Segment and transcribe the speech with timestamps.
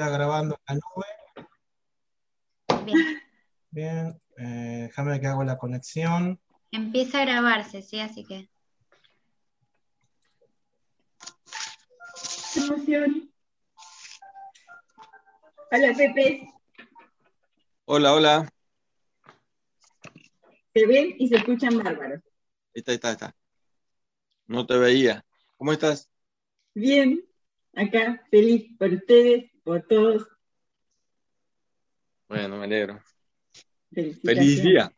[0.00, 1.06] está grabando en la nube.
[2.86, 3.22] Bien.
[3.70, 6.40] Bien, eh, déjame que hago la conexión.
[6.70, 8.48] Empieza a grabarse, sí, así que.
[12.56, 13.30] Emoción.
[15.70, 16.50] Hola, Pepe.
[17.84, 18.48] Hola, hola.
[20.72, 22.22] Se ven y se escuchan bárbaros.
[22.74, 23.36] Ahí está, ahí está, ahí está.
[24.46, 25.26] No te veía.
[25.58, 26.08] ¿Cómo estás?
[26.72, 27.22] Bien,
[27.74, 30.26] acá, feliz por ustedes, por todos.
[32.28, 33.00] Bueno, me alegro.
[33.92, 34.92] Feliz día.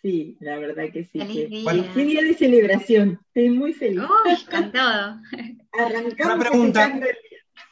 [0.00, 1.18] Sí, la verdad que sí.
[1.18, 1.70] Feliz día.
[1.70, 3.20] Feliz día de celebración.
[3.26, 4.00] Estoy muy feliz.
[4.00, 5.20] Uy, con todo.
[5.72, 7.00] Arrancamos Una pregunta.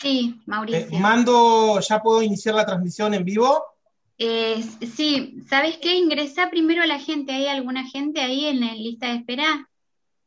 [0.02, 0.98] Sí, Eh, Mauricio.
[0.98, 3.64] mando, ¿ya puedo iniciar la transmisión en vivo?
[4.18, 4.62] Eh,
[4.94, 5.94] sí, ¿sabes qué?
[5.94, 7.32] Ingresa primero a la gente.
[7.32, 9.70] ¿Hay alguna gente ahí en la lista de espera?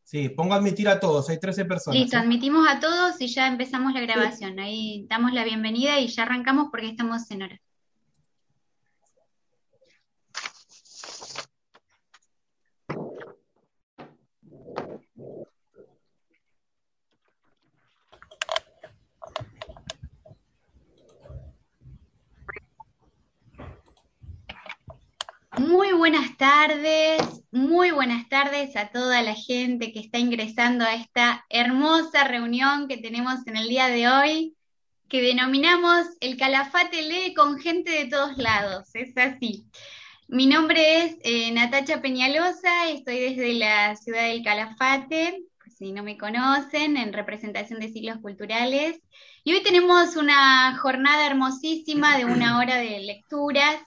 [0.07, 1.99] Sí, pongo admitir a todos, hay 13 personas.
[1.99, 4.57] Listo, admitimos a todos y ya empezamos la grabación.
[4.57, 7.61] Ahí damos la bienvenida y ya arrancamos porque estamos en hora.
[25.59, 27.19] Muy buenas tardes,
[27.49, 32.97] muy buenas tardes a toda la gente que está ingresando a esta hermosa reunión que
[32.97, 34.55] tenemos en el día de hoy,
[35.09, 39.65] que denominamos el Calafate Lee con gente de todos lados, es así.
[40.27, 45.43] Mi nombre es eh, Natacha Peñalosa, estoy desde la ciudad del Calafate,
[45.75, 48.99] si no me conocen, en representación de ciclos culturales.
[49.43, 53.77] Y hoy tenemos una jornada hermosísima de una hora de lecturas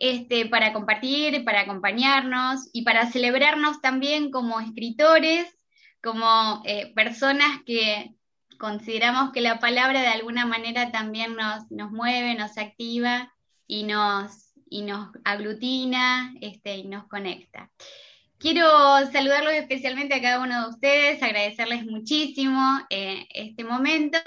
[0.00, 5.46] este, para compartir, para acompañarnos y para celebrarnos también como escritores,
[6.02, 8.14] como eh, personas que
[8.58, 13.32] consideramos que la palabra de alguna manera también nos, mueve, nos activa
[13.66, 17.70] y nos, y nos aglutina este, y nos conecta.
[18.38, 18.68] Quiero
[19.10, 24.20] saludarlos especialmente a cada uno de ustedes, agradecerles muchísimo eh, este momento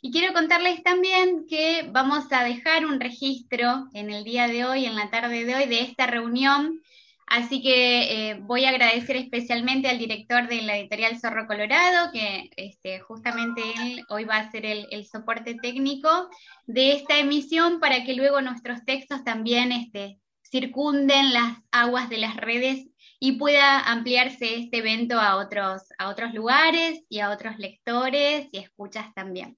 [0.00, 4.84] y quiero contarles también que vamos a dejar un registro en el día de hoy,
[4.84, 6.82] en la tarde de hoy, de esta reunión.
[7.28, 12.50] Así que eh, voy a agradecer especialmente al director de la editorial Zorro Colorado, que
[12.56, 16.28] este, justamente él hoy va a ser el, soporte técnico
[16.66, 22.36] de esta emisión para que luego nuestros textos también este, circunden las aguas de las
[22.36, 22.91] redes
[23.24, 28.58] y pueda ampliarse este evento a otros, a otros lugares y a otros lectores y
[28.58, 29.56] escuchas también.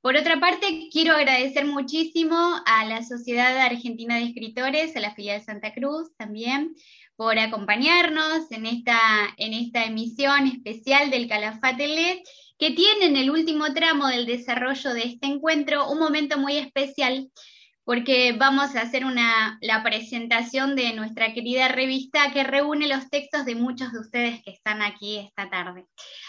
[0.00, 2.34] Por otra parte, quiero agradecer muchísimo
[2.64, 6.74] a la Sociedad Argentina de Escritores, a la filial Santa Cruz también,
[7.14, 8.98] por acompañarnos en esta,
[9.36, 12.20] en esta emisión especial del Calafate LED,
[12.58, 17.30] que tiene en el último tramo del desarrollo de este encuentro un momento muy especial
[17.84, 23.44] porque vamos a hacer una, la presentación de nuestra querida revista que reúne los textos
[23.44, 25.86] de muchos de ustedes que están aquí esta tarde.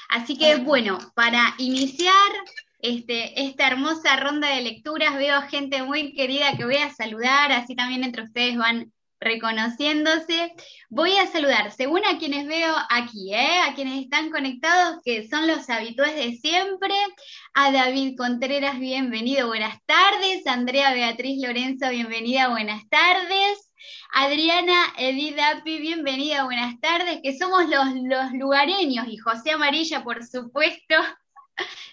[0.10, 2.14] Así que bueno, para iniciar
[2.80, 7.76] este, esta hermosa ronda de lecturas, veo gente muy querida que voy a saludar, así
[7.76, 8.92] también entre ustedes van
[9.26, 10.54] reconociéndose.
[10.90, 13.60] Voy a saludar, según a quienes veo aquí, ¿eh?
[13.68, 16.94] a quienes están conectados, que son los habituales de siempre,
[17.56, 23.72] a David Contreras, bienvenido, buenas tardes, Andrea Beatriz Lorenzo, bienvenida, buenas tardes.
[24.14, 30.24] Adriana Edith Api, bienvenida, buenas tardes, que somos los, los lugareños, y José Amarilla, por
[30.24, 30.96] supuesto,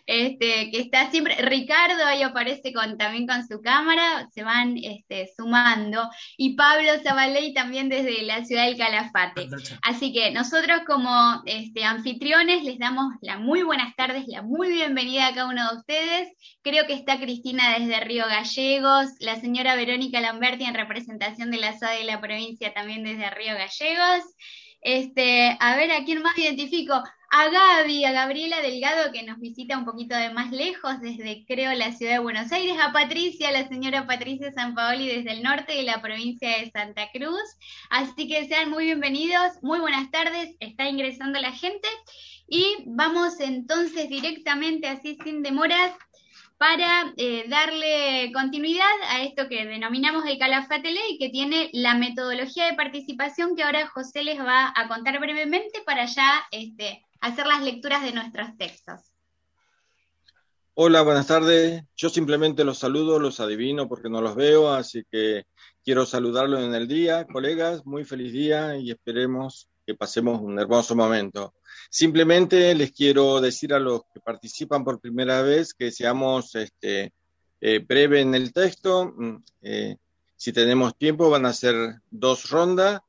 [0.06, 5.30] este, que está siempre, Ricardo ahí aparece con, también con su cámara, se van este,
[5.36, 9.48] sumando, y Pablo Zabaley también desde la ciudad del Calafate.
[9.82, 15.28] Así que nosotros como este, anfitriones les damos la muy buenas tardes, la muy bienvenida
[15.28, 16.28] a cada uno de ustedes.
[16.62, 21.78] Creo que está Cristina desde Río Gallegos, la señora Verónica Lamberti en representación de la
[21.78, 24.24] SAD de la provincia también desde Río Gallegos.
[24.80, 27.00] Este, a ver, ¿a quién más identifico?
[27.34, 31.72] A Gaby, a Gabriela Delgado, que nos visita un poquito de más lejos, desde creo
[31.72, 35.72] la ciudad de Buenos Aires, a Patricia, la señora Patricia San Paoli, desde el norte
[35.72, 37.40] de la provincia de Santa Cruz.
[37.88, 41.88] Así que sean muy bienvenidos, muy buenas tardes, está ingresando la gente.
[42.46, 45.92] Y vamos entonces directamente, así sin demoras,
[46.58, 52.66] para eh, darle continuidad a esto que denominamos el Calafate Ley, que tiene la metodología
[52.66, 57.62] de participación que ahora José les va a contar brevemente para ya este, hacer las
[57.62, 59.00] lecturas de nuestros textos.
[60.74, 61.84] Hola, buenas tardes.
[61.96, 65.44] Yo simplemente los saludo, los adivino porque no los veo, así que
[65.84, 67.86] quiero saludarlos en el día, colegas.
[67.86, 71.54] Muy feliz día y esperemos que pasemos un hermoso momento.
[71.90, 77.12] Simplemente les quiero decir a los que participan por primera vez que seamos este,
[77.60, 79.12] eh, breve en el texto.
[79.16, 79.96] Mm, eh,
[80.34, 83.00] si tenemos tiempo, van a ser dos rondas.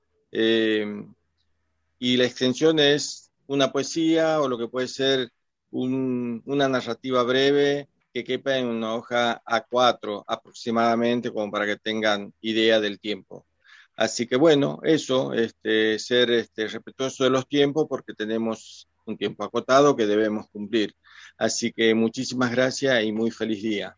[2.00, 5.32] y la extensión es una poesía o lo que puede ser
[5.72, 12.80] una narrativa breve que quepa en una hoja A4 aproximadamente, como para que tengan idea
[12.80, 13.48] del tiempo.
[13.96, 19.44] Así que bueno, eso, este, ser este, respetuoso de los tiempos porque tenemos un tiempo
[19.44, 20.96] acotado que debemos cumplir.
[21.38, 23.98] Así que muchísimas gracias y muy feliz día.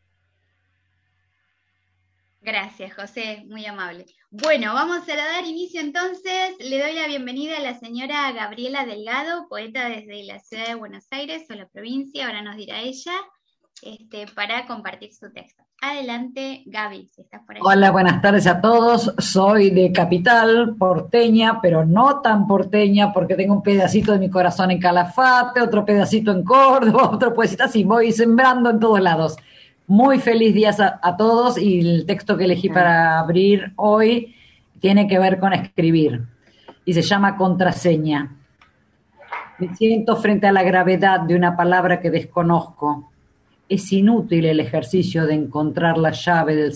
[2.45, 4.06] Gracias, José, muy amable.
[4.30, 6.56] Bueno, vamos a dar inicio entonces.
[6.59, 11.07] Le doy la bienvenida a la señora Gabriela Delgado, poeta desde la ciudad de Buenos
[11.09, 13.13] Aires o la provincia, ahora nos dirá ella,
[13.81, 15.63] este, para compartir su texto.
[15.81, 17.62] Adelante, Gaby, si estás por ahí.
[17.65, 19.12] Hola, buenas tardes a todos.
[19.18, 24.69] Soy de Capital, porteña, pero no tan porteña porque tengo un pedacito de mi corazón
[24.69, 29.36] en Calafate, otro pedacito en Córdoba, otro pedacito así, voy sembrando en todos lados.
[29.88, 34.36] Muy feliz días a, a todos y el texto que elegí para abrir hoy
[34.80, 36.24] tiene que ver con escribir
[36.86, 38.36] y se llama contraseña.
[39.60, 43.10] Me siento frente a la gravedad de una palabra que desconozco
[43.68, 46.74] es inútil el ejercicio de encontrar la llave del,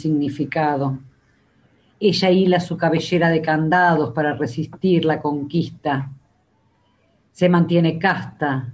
[0.00, 0.98] significado.
[2.00, 6.10] Ella hila su cabellera de candados para resistir la conquista.
[7.30, 8.72] Se mantiene casta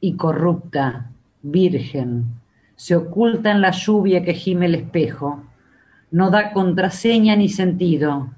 [0.00, 1.10] y corrupta,
[1.42, 2.40] virgen.
[2.78, 5.42] Se oculta en la lluvia que gime el espejo.
[6.12, 8.30] No da contraseña ni sentido.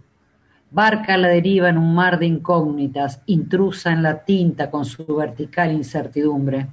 [0.71, 5.73] Barca la deriva en un mar de incógnitas, intrusa en la tinta con su vertical
[5.73, 6.69] incertidumbre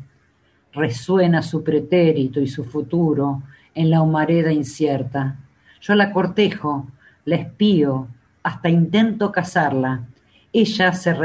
[0.77, 3.41] resuena su pretérito y su futuro
[3.73, 5.35] en la humareda incierta.
[5.81, 6.87] Yo la cortejo,
[7.25, 8.07] la espío,
[8.43, 10.03] hasta intento casarla.
[10.53, 11.15] Ella se,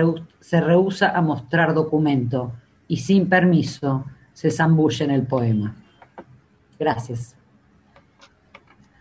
[0.41, 2.53] se rehúsa a mostrar documento
[2.89, 5.75] y sin permiso se zambulle en el poema.
[6.83, 7.37] Gracias.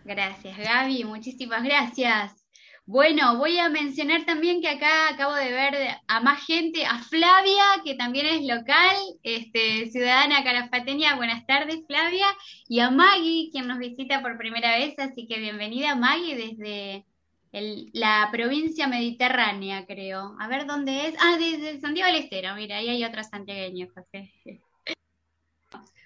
[0.04, 1.02] Gracias, Gaby.
[1.02, 2.46] Muchísimas gracias.
[2.86, 5.74] Bueno, voy a mencionar también que acá acabo de ver
[6.06, 11.16] a más gente, a Flavia, que también es local, este, ciudadana carafateña.
[11.16, 12.26] Buenas tardes, Flavia.
[12.68, 17.04] Y a Maggie, quien nos visita por primera vez, así que bienvenida, Maggie, desde
[17.92, 20.36] la provincia mediterránea, creo.
[20.38, 21.14] A ver dónde es.
[21.18, 24.32] Ah, desde Santiago del Estero, mira, ahí hay otro santiagueño, José.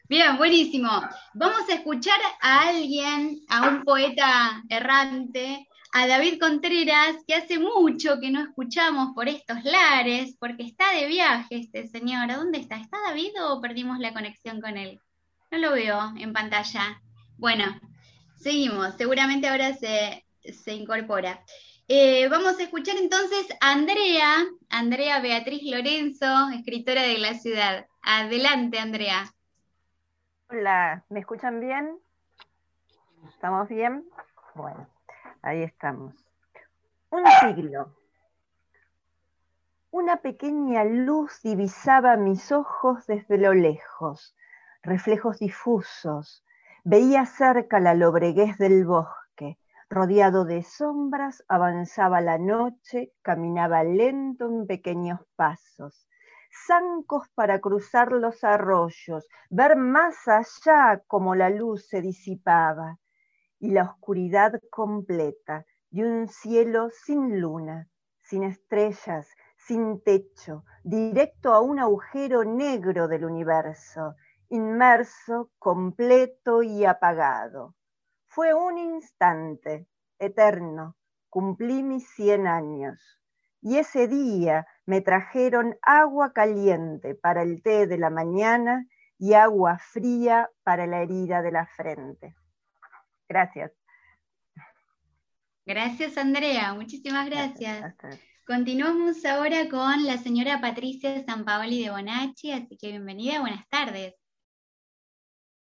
[0.08, 0.88] Bien, buenísimo.
[1.35, 8.20] Vamos a escuchar a alguien, a un poeta errante, a David Contreras, que hace mucho
[8.20, 12.31] que no escuchamos por estos lares, porque está de viaje este señor.
[12.31, 12.76] ¿A dónde está?
[12.76, 15.00] ¿Está David o perdimos la conexión con él?
[15.50, 17.02] No lo veo en pantalla.
[17.37, 17.64] Bueno,
[18.37, 18.94] seguimos.
[18.97, 20.25] Seguramente ahora se,
[20.73, 21.44] incorpora.
[21.88, 27.87] Eh, vamos a escuchar entonces a Andrea, Andrea Beatriz Lorenzo, escritora de la ciudad.
[28.02, 29.32] Adelante, Andrea.
[30.49, 31.99] Hola, ¿me escuchan bien?
[33.29, 34.09] ¿Estamos bien?
[34.55, 34.87] Bueno.
[35.43, 36.15] Ahí estamos.
[37.11, 37.93] Un siglo.
[39.91, 44.37] Una pequeña luz divisaba mis ojos desde lo lejos,
[44.83, 46.45] reflejos difusos.
[46.85, 49.59] Veía cerca la lobreguez del bosque.
[49.91, 56.07] Rodeado de sombras, avanzaba la noche, caminaba lento en pequeños pasos.
[56.64, 62.99] Zancos para cruzar los arroyos, ver más allá como la luz se disipaba
[63.58, 67.88] y la oscuridad completa de un cielo sin luna,
[68.21, 74.14] sin estrellas, sin techo, directo a un agujero negro del universo,
[74.49, 77.75] inmerso, completo y apagado.
[78.26, 79.87] Fue un instante,
[80.19, 80.97] eterno,
[81.28, 83.21] cumplí mis cien años.
[83.61, 88.87] Y ese día me trajeron agua caliente para el té de la mañana
[89.19, 92.35] y agua fría para la herida de la frente.
[93.28, 93.73] Gracias.
[95.64, 96.73] Gracias, Andrea.
[96.75, 97.95] Muchísimas gracias.
[98.47, 104.14] Continuamos ahora con la señora Patricia Sampaoli de Bonacci, así que bienvenida, buenas tardes.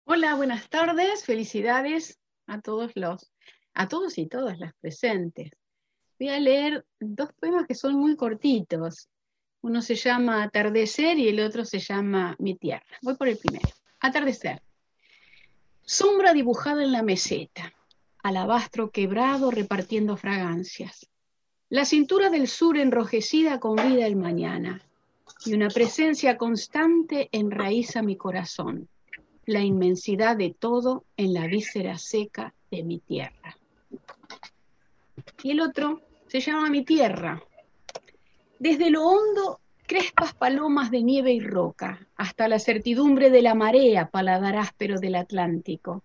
[0.03, 3.33] Hola, buenas tardes, felicidades a todos los,
[3.75, 5.53] a todos y todas las presentes.
[6.19, 9.09] Voy a leer dos poemas que son muy cortitos.
[9.61, 12.87] Uno se llama Atardecer y el otro se llama Mi tierra.
[13.03, 13.69] Voy por el primero.
[14.01, 14.63] Atardecer.
[15.83, 17.73] Sombra dibujada en la meseta,
[18.23, 21.07] alabastro quebrado repartiendo fragancias.
[21.69, 24.81] La cintura del sur enrojecida convida el mañana,
[25.45, 28.89] y una presencia constante enraiza mi corazón,
[29.45, 33.57] la inmensidad de todo en la víscera seca de mi tierra.
[35.43, 37.43] Y el otro se llama Mi tierra.
[38.59, 44.09] Desde lo hondo crespas palomas de nieve y roca, hasta la certidumbre de la marea,
[44.09, 46.03] paladar áspero del Atlántico.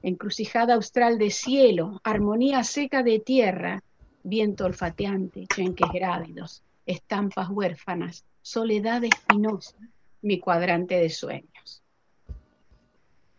[0.00, 3.82] encrucijada austral de cielo, armonía seca de tierra,
[4.22, 9.76] viento olfateante, chenques grávidos, estampas huérfanas, soledad espinosa,
[10.22, 11.82] mi cuadrante de sueños.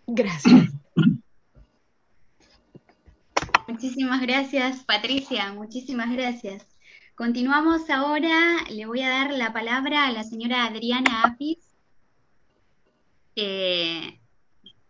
[0.06, 0.70] Gracias.
[3.70, 6.66] Muchísimas gracias, Patricia, muchísimas gracias.
[7.14, 11.60] Continuamos ahora, le voy a dar la palabra a la señora Adriana Apis.
[13.36, 14.20] Eh,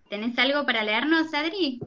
[0.10, 1.82] ¿Tenés algo para leernos, Adri?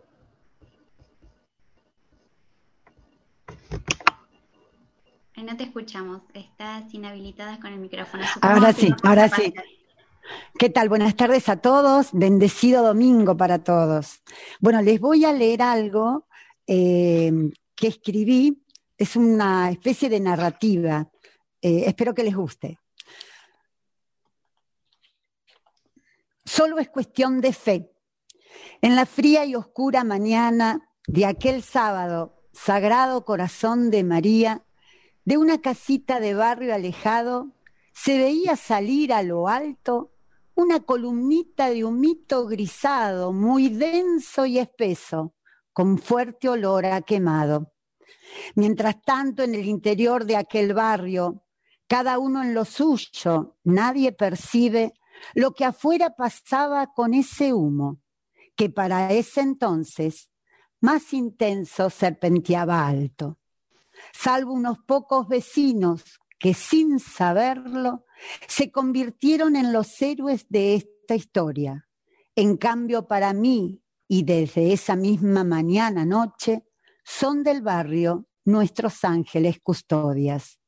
[5.42, 8.22] no te escuchamos, estás inhabilitada con el micrófono.
[8.42, 9.54] ahora sí, ahora sí.
[10.58, 10.90] ¿Qué tal?
[10.90, 12.10] Buenas tardes a todos.
[12.12, 14.22] Bendecido domingo para todos.
[14.60, 16.26] Bueno, les voy a leer algo
[16.66, 17.32] eh,
[17.74, 18.64] que escribí.
[18.96, 21.10] Es una especie de narrativa.
[21.60, 22.78] Eh, espero que les guste.
[26.44, 27.90] Solo es cuestión de fe.
[28.80, 34.64] En la fría y oscura mañana de aquel sábado, Sagrado Corazón de María,
[35.24, 37.52] de una casita de barrio alejado,
[37.92, 40.12] se veía salir a lo alto
[40.54, 45.34] una columnita de humito grisado, muy denso y espeso,
[45.72, 47.72] con fuerte olor a quemado.
[48.54, 51.44] Mientras tanto, en el interior de aquel barrio,
[51.86, 54.94] cada uno en lo suyo, nadie percibe
[55.34, 58.00] lo que afuera pasaba con ese humo,
[58.56, 60.30] que para ese entonces
[60.80, 63.38] más intenso serpenteaba alto.
[64.12, 68.04] Salvo unos pocos vecinos que sin saberlo
[68.48, 71.88] se convirtieron en los héroes de esta historia.
[72.34, 73.81] En cambio, para mí,
[74.12, 76.66] y desde esa misma mañana noche,
[77.02, 80.60] son del barrio nuestros ángeles custodias.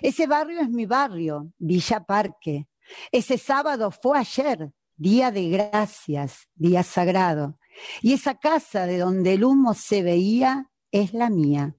[0.00, 2.68] Ese barrio es mi barrio, Villa Parque.
[3.10, 7.58] Ese sábado fue ayer, día de gracias, día sagrado.
[8.00, 11.74] Y esa casa de donde el humo se veía es la mía.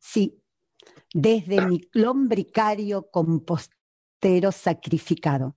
[0.00, 0.42] Sí,
[1.14, 5.56] desde mi lombricario compostero sacrificado,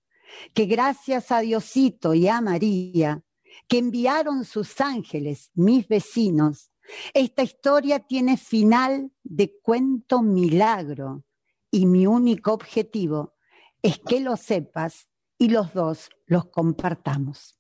[0.54, 3.24] que gracias a Diosito y a María,
[3.68, 6.72] que enviaron sus ángeles, mis vecinos,
[7.14, 11.24] esta historia tiene final de cuento milagro
[11.72, 13.34] y mi único objetivo
[13.82, 17.60] es que lo sepas y los dos los compartamos.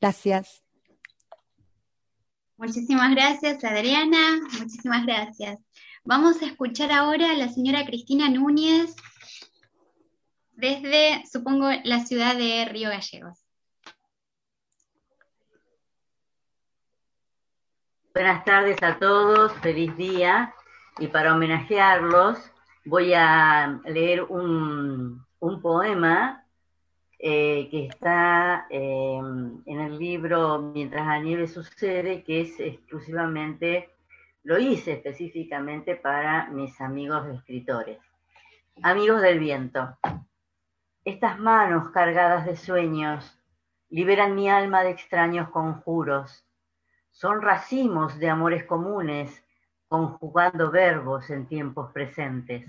[0.00, 0.62] Gracias.
[2.56, 4.40] Muchísimas gracias, Adriana.
[4.58, 5.60] Muchísimas gracias.
[6.04, 8.96] Vamos a escuchar ahora a la señora Cristina Núñez
[10.52, 13.47] desde, supongo, la ciudad de Río Gallegos.
[18.18, 20.52] Buenas tardes a todos, feliz día.
[20.98, 22.50] Y para homenajearlos
[22.84, 25.24] voy a leer un,
[25.62, 26.44] poema
[27.16, 29.20] eh, que está eh,
[29.66, 33.90] en el libro Mientras la nieve sucede, que es exclusivamente
[34.42, 38.00] lo hice específicamente para mis amigos escritores.
[38.82, 39.96] Amigos del viento,
[41.04, 43.38] estas manos cargadas de sueños
[43.90, 46.47] liberan mi alma de extraños conjuros.
[47.20, 49.44] Son racimos de amores comunes,
[49.88, 52.64] conjugando verbos en tiempos presentes.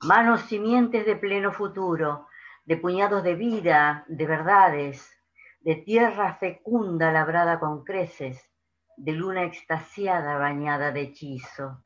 [0.00, 2.28] Manos simientes de pleno futuro,
[2.64, 5.12] de puñados de vida, de verdades,
[5.58, 8.48] de tierra fecunda labrada con creces,
[8.96, 11.82] de luna extasiada bañada de hechizo.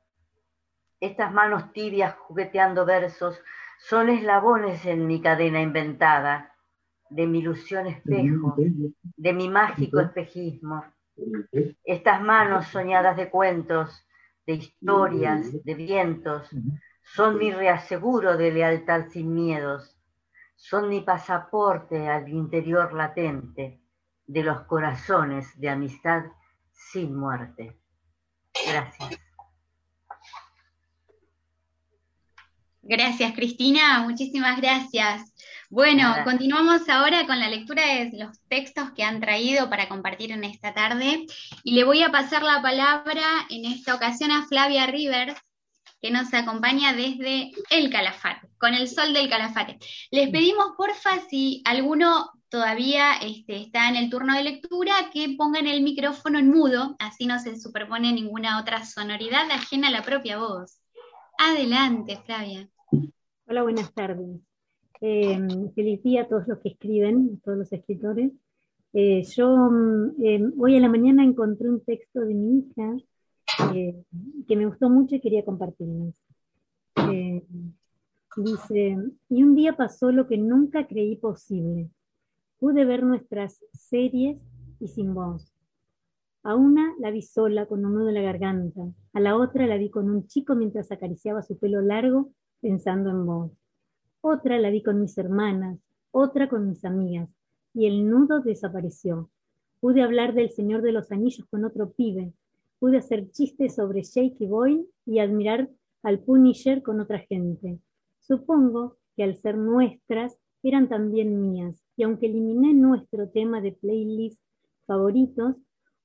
[1.00, 3.40] Estas manos tibias jugueteando versos
[3.78, 6.54] son eslabones en mi cadena inventada,
[7.08, 10.84] de mi ilusión espejo, de mi mágico espejismo.
[11.84, 14.06] Estas manos soñadas de cuentos,
[14.46, 16.48] de historias, de vientos,
[17.02, 19.96] son mi reaseguro de lealtad sin miedos,
[20.56, 23.80] son mi pasaporte al interior latente
[24.26, 26.24] de los corazones de amistad
[26.72, 27.78] sin muerte.
[28.66, 29.18] Gracias.
[32.82, 34.02] Gracias, Cristina.
[34.02, 35.32] Muchísimas gracias.
[35.72, 40.44] Bueno, continuamos ahora con la lectura de los textos que han traído para compartir en
[40.44, 41.24] esta tarde.
[41.64, 45.34] Y le voy a pasar la palabra en esta ocasión a Flavia Rivers,
[46.02, 49.78] que nos acompaña desde el Calafate, con el sol del Calafate.
[50.10, 55.66] Les pedimos, porfa, si alguno todavía este, está en el turno de lectura, que pongan
[55.66, 60.36] el micrófono en mudo, así no se superpone ninguna otra sonoridad ajena a la propia
[60.36, 60.82] voz.
[61.38, 62.68] Adelante, Flavia.
[63.46, 64.51] Hola, buenas tardes.
[65.02, 65.38] Eh,
[65.74, 68.32] feliz día a todos los que escriben, a todos los escritores.
[68.94, 69.70] Eh, yo
[70.22, 72.96] eh, hoy a la mañana encontré un texto de mi hija
[74.48, 76.12] que me gustó mucho y quería compartirlo.
[78.36, 78.96] dice,
[79.28, 81.90] y un día pasó lo que nunca creí posible
[82.62, 84.38] pude ver nuestras series
[84.78, 85.52] y sin voz.
[86.44, 88.82] A una la vi sola con un nudo en la garganta,
[89.12, 92.30] a la otra la vi con un chico mientras acariciaba su pelo largo
[92.60, 93.61] pensando en vos.
[94.24, 95.80] Otra la vi con mis hermanas,
[96.12, 97.28] otra con mis amigas,
[97.74, 99.28] y el nudo desapareció.
[99.80, 102.32] Pude hablar del Señor de los Anillos con otro pibe,
[102.78, 105.68] pude hacer chistes sobre Jakey Boy y admirar
[106.04, 107.80] al Punisher con otra gente.
[108.20, 114.40] Supongo que al ser nuestras, eran también mías, y aunque eliminé nuestro tema de playlist
[114.86, 115.56] favoritos,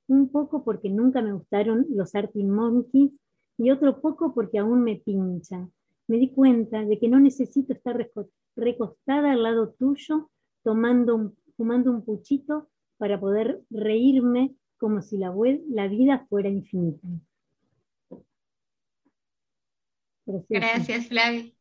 [0.07, 3.11] un poco porque nunca me gustaron los Arctic Monkeys
[3.59, 5.69] y otro poco porque aún me pincha.
[6.07, 7.97] Me di cuenta de que no necesito estar
[8.55, 10.31] recostada al lado tuyo
[10.63, 15.33] tomando fumando un puchito para poder reírme como si la,
[15.69, 17.07] la vida fuera infinita.
[20.49, 21.51] Gracias, Flavia.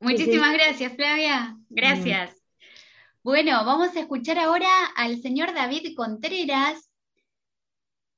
[0.00, 1.56] Muchísimas gracias, Flavia.
[1.68, 2.42] Gracias.
[3.22, 6.90] Bueno, vamos a escuchar ahora al señor David Contreras,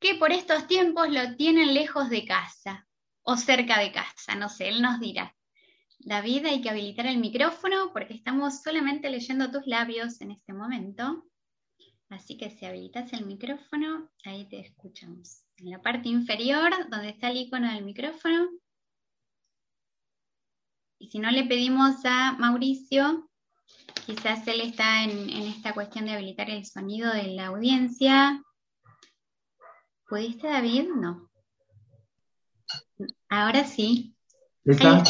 [0.01, 2.89] que por estos tiempos lo tienen lejos de casa
[3.23, 5.36] o cerca de casa, no sé, él nos dirá.
[6.07, 11.27] David, hay que habilitar el micrófono porque estamos solamente leyendo tus labios en este momento.
[12.09, 15.43] Así que si habilitas el micrófono, ahí te escuchamos.
[15.57, 18.49] En la parte inferior, donde está el icono del micrófono.
[21.01, 23.29] Y si no le pedimos a Mauricio,
[24.07, 28.45] quizás él está en, esta cuestión de habilitar el sonido de la audiencia.
[30.09, 30.87] ¿Pudiste, David?
[30.95, 31.29] No.
[33.29, 34.15] Ahora sí.
[34.65, 35.03] ¿Está?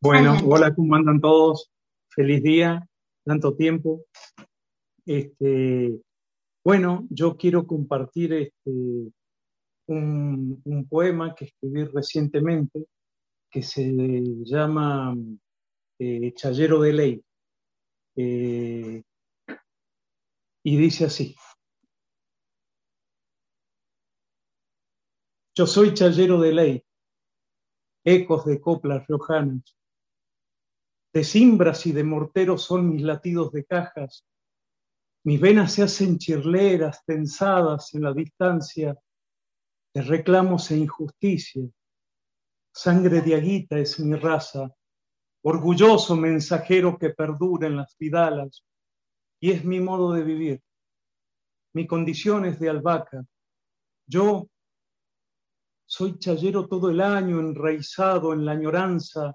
[0.00, 1.72] Bueno, hola, ¿cómo andan todos?
[2.08, 2.88] Feliz día,
[3.24, 4.04] tanto tiempo.
[5.04, 6.00] Este,
[6.64, 8.70] bueno, yo quiero compartir este,
[9.88, 12.86] un, poema que escribí recientemente
[13.50, 13.90] que se
[14.44, 15.16] llama
[15.98, 17.24] eh, Chayero de Ley.
[18.14, 19.02] Eh,
[20.62, 21.34] y dice así.
[25.56, 26.84] Yo soy chayero de ley,
[28.04, 29.77] ecos de coplas riojanas,
[31.12, 34.26] de cimbras y de morteros son mis latidos de cajas,
[35.24, 38.96] mis venas se hacen chirleras, tensadas en la distancia
[39.92, 41.68] de reclamos e injusticia.
[42.72, 44.70] Sangre de aguita es mi raza,
[45.42, 48.64] orgulloso mensajero que perdura en las vidalas,
[49.40, 50.62] y es mi modo de vivir.
[51.74, 53.24] Mi condición es de albahaca.
[54.06, 54.48] Yo
[55.84, 59.34] soy chayero todo el año, enraizado en la añoranza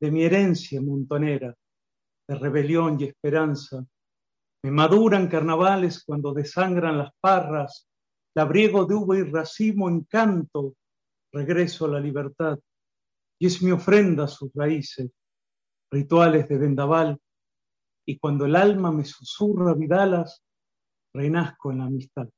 [0.00, 1.54] de mi herencia montonera,
[2.28, 3.84] de rebelión y esperanza.
[4.62, 7.88] Me maduran carnavales cuando desangran las parras,
[8.34, 10.74] labriego de uva y racimo en canto,
[11.32, 12.58] regreso a la libertad.
[13.38, 15.10] Y es mi ofrenda a sus raíces,
[15.90, 17.18] rituales de vendaval,
[18.06, 20.42] y cuando el alma me susurra vidalas,
[21.14, 22.28] renazco en la amistad,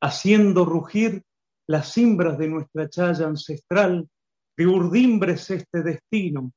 [0.00, 1.22] haciendo rugir
[1.66, 4.08] las cimbras de nuestra chaya ancestral,
[4.56, 6.52] de urdimbres este destino,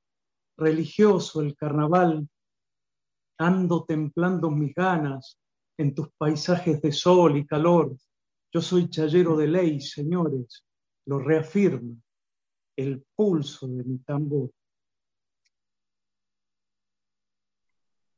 [0.58, 2.28] religioso el carnaval,
[3.38, 5.39] ando templando mis ganas
[5.78, 7.96] en tus paisajes de sol y calor.
[8.52, 10.65] Yo soy chayero de ley, señores,
[11.06, 11.96] lo reafirma
[12.76, 14.52] el pulso de mi tambor.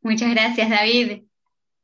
[0.01, 1.23] Muchas gracias, David.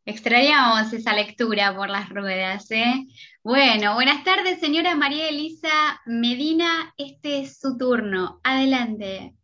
[0.06, 3.08] Extrañamos esa lectura por las ruedas, ¿eh?
[3.44, 6.94] Bueno, buenas tardes, señora María Elisa Medina.
[6.96, 8.40] Este es su turno.
[8.44, 9.36] Adelante.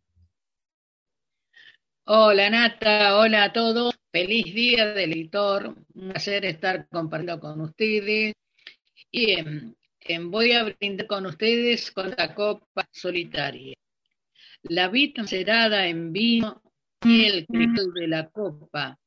[2.14, 3.94] Hola Nata, hola a todos.
[4.10, 5.74] Feliz día del editor.
[5.94, 8.34] Un placer estar compartiendo con ustedes.
[9.10, 9.36] Y
[10.20, 13.74] voy a brindar con ustedes con la copa solitaria.
[14.64, 16.60] La vida cerada en vino
[17.02, 18.98] y el cristal de la copa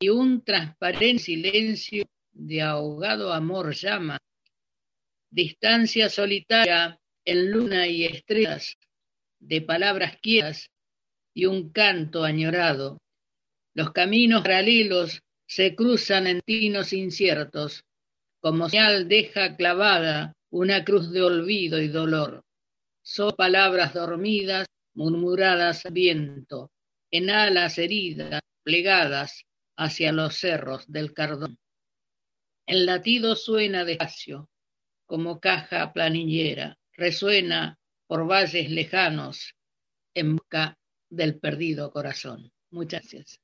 [0.00, 4.18] y un transparente silencio de ahogado amor llama.
[5.30, 8.76] Distancia solitaria en luna y estrellas,
[9.38, 10.68] de palabras quietas
[11.34, 12.98] y un canto añorado.
[13.74, 17.84] Los caminos paralelos se cruzan en tinos inciertos,
[18.40, 22.44] como señal deja clavada una cruz de olvido y dolor.
[23.02, 26.70] Son palabras dormidas, murmuradas al viento,
[27.10, 29.44] en alas heridas, plegadas
[29.76, 31.58] hacia los cerros del cardón.
[32.66, 34.50] El latido suena despacio,
[35.06, 39.54] como caja planillera, resuena por valles lejanos
[40.14, 40.76] en busca
[41.10, 42.52] del perdido corazón.
[42.70, 43.40] Muchas gracias.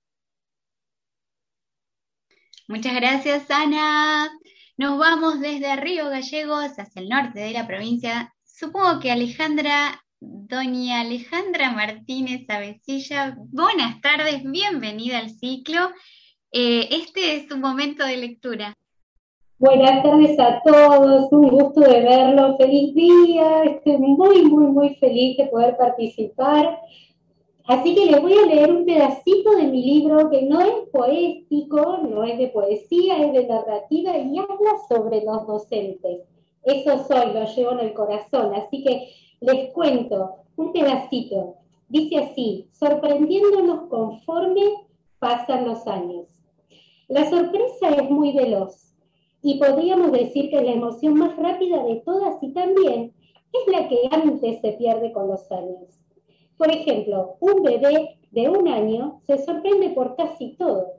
[2.66, 4.30] Muchas gracias, Ana.
[4.76, 8.34] Nos vamos desde Río Gallegos hacia el norte de la provincia.
[8.42, 15.90] Supongo que Alejandra, doña Alejandra Martínez Avecilla, buenas tardes, bienvenida al ciclo.
[16.50, 18.74] Eh, este es un momento de lectura.
[19.58, 25.36] Buenas tardes a todos, un gusto de verlo, feliz día, estoy muy, muy, muy feliz
[25.36, 26.78] de poder participar.
[27.66, 31.96] Así que les voy a leer un pedacito de mi libro que no es poético,
[31.98, 36.20] no es de poesía, es de narrativa y habla sobre los docentes.
[36.62, 39.08] Eso soy, lo llevo en el corazón, así que
[39.40, 41.54] les cuento un pedacito.
[41.88, 44.62] Dice así, sorprendiéndonos conforme
[45.18, 46.26] pasan los años.
[47.08, 48.94] La sorpresa es muy veloz
[49.42, 53.14] y podríamos decir que la emoción más rápida de todas y también
[53.52, 56.03] es la que antes se pierde con los años.
[56.56, 60.94] Por ejemplo, un bebé de un año se sorprende por casi todo,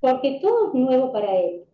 [0.00, 1.64] porque todo es nuevo para él.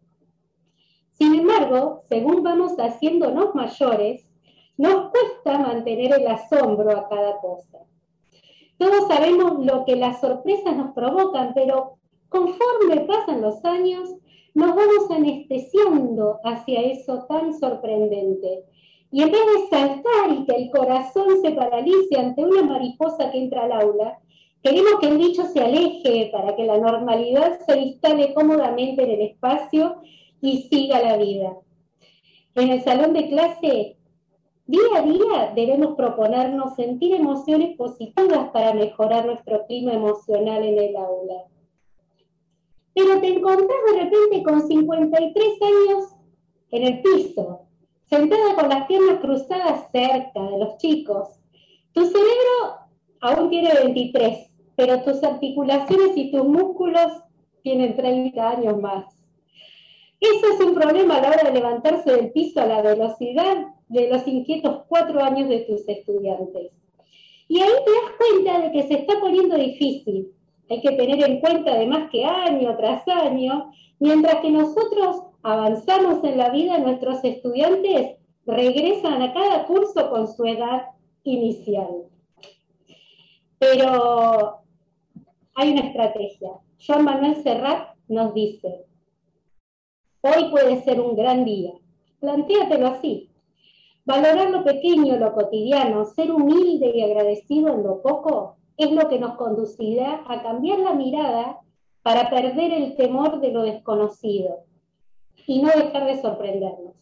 [1.12, 4.26] Sin embargo, según vamos haciéndonos mayores,
[4.76, 7.78] nos cuesta mantener el asombro a cada cosa.
[8.78, 11.96] Todos sabemos lo que las sorpresas nos provocan, pero
[12.28, 14.10] conforme pasan los años,
[14.54, 18.64] nos vamos anestesiando hacia eso tan sorprendente.
[19.16, 23.38] Y en vez de saltar y que el corazón se paralice ante una mariposa que
[23.38, 24.18] entra al aula,
[24.62, 29.22] queremos que el bicho se aleje para que la normalidad se instale cómodamente en el
[29.22, 30.02] espacio
[30.42, 31.56] y siga la vida.
[32.56, 33.96] En el salón de clase,
[34.66, 40.94] día a día debemos proponernos sentir emociones positivas para mejorar nuestro clima emocional en el
[40.94, 41.44] aula
[42.96, 46.04] pero te encontrás de repente con 53 años
[46.70, 47.65] en el piso,
[48.08, 51.40] sentada con las piernas cruzadas cerca de los chicos.
[51.92, 52.86] Tu cerebro
[53.20, 57.12] aún tiene 23, pero tus articulaciones y tus músculos
[57.62, 59.04] tienen 30 años más.
[60.20, 64.08] Eso es un problema a la hora de levantarse del piso a la velocidad de
[64.08, 66.72] los inquietos cuatro años de tus estudiantes.
[67.48, 70.32] Y ahí te das cuenta de que se está poniendo difícil,
[70.68, 76.38] hay que tener en cuenta además que año tras año, mientras que nosotros avanzamos en
[76.38, 80.86] la vida, nuestros estudiantes regresan a cada curso con su edad
[81.22, 82.08] inicial.
[83.56, 84.62] Pero
[85.54, 86.50] hay una estrategia.
[86.84, 88.86] Joan Manuel Serrat nos dice,
[90.22, 91.74] hoy puede ser un gran día.
[92.18, 93.30] Plantéatelo así.
[94.04, 99.20] Valorar lo pequeño, lo cotidiano, ser humilde y agradecido en lo poco, es lo que
[99.20, 101.60] nos conducirá a cambiar la mirada
[102.02, 104.65] para perder el temor de lo desconocido
[105.46, 106.94] y no dejar de sorprendernos.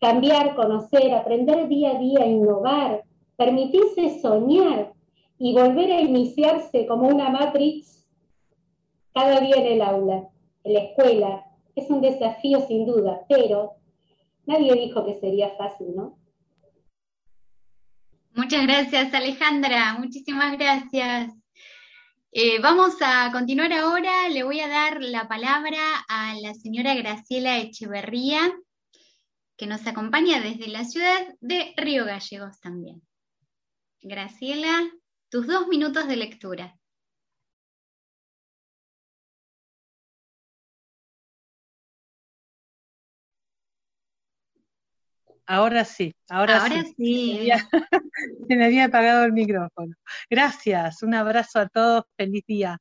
[0.00, 3.04] Cambiar, conocer, aprender día a día, innovar,
[3.36, 4.92] permitirse soñar
[5.38, 8.06] y volver a iniciarse como una matrix
[9.12, 10.28] cada día en el aula,
[10.64, 13.74] en la escuela, es un desafío sin duda, pero
[14.46, 16.18] nadie dijo que sería fácil, ¿no?
[18.34, 19.96] Muchas gracias, Alejandra.
[19.98, 21.43] Muchísimas gracias.
[22.36, 24.28] Eh, vamos a continuar ahora.
[24.28, 28.52] Le voy a dar la palabra a la señora Graciela Echeverría,
[29.56, 33.02] que nos acompaña desde la ciudad de Río Gallegos también.
[34.00, 34.82] Graciela,
[35.30, 36.76] tus dos minutos de lectura.
[45.46, 47.48] Ahora sí, ahora, ahora sí.
[48.48, 49.94] Se me había apagado el micrófono.
[50.30, 52.78] Gracias, un abrazo a todos, feliz día.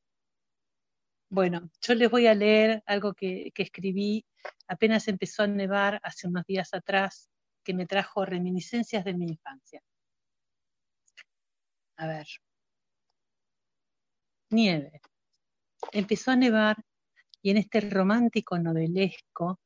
[1.30, 4.26] Bueno, yo les voy a leer algo que, que escribí
[4.67, 7.30] apenas empezó a nevar hace unos días atrás,
[7.63, 9.82] que me trajo reminiscencias de mi infancia.
[11.97, 12.28] A ver.
[14.49, 15.02] Nieve.
[15.91, 16.78] Empezó a nevar
[17.41, 19.60] y en este romántico novelesco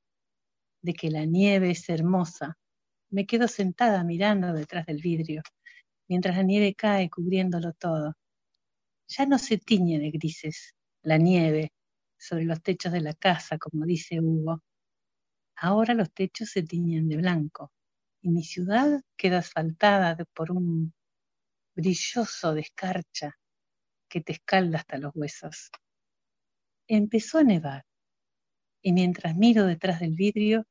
[0.82, 2.58] de que la nieve es hermosa,
[3.10, 5.42] me quedo sentada mirando detrás del vidrio,
[6.08, 8.16] mientras la nieve cae cubriéndolo todo.
[9.08, 11.72] Ya no se tiñe de grises la nieve
[12.18, 14.62] sobre los techos de la casa, como dice Hugo.
[15.56, 17.72] Ahora los techos se tiñen de blanco
[18.22, 20.94] y mi ciudad queda asfaltada por un
[21.76, 23.38] brilloso de escarcha
[24.10, 25.72] que te escalda hasta los huesos.
[26.88, 27.84] Empezó a nevar
[28.82, 30.66] y mientras miro detrás del vidrio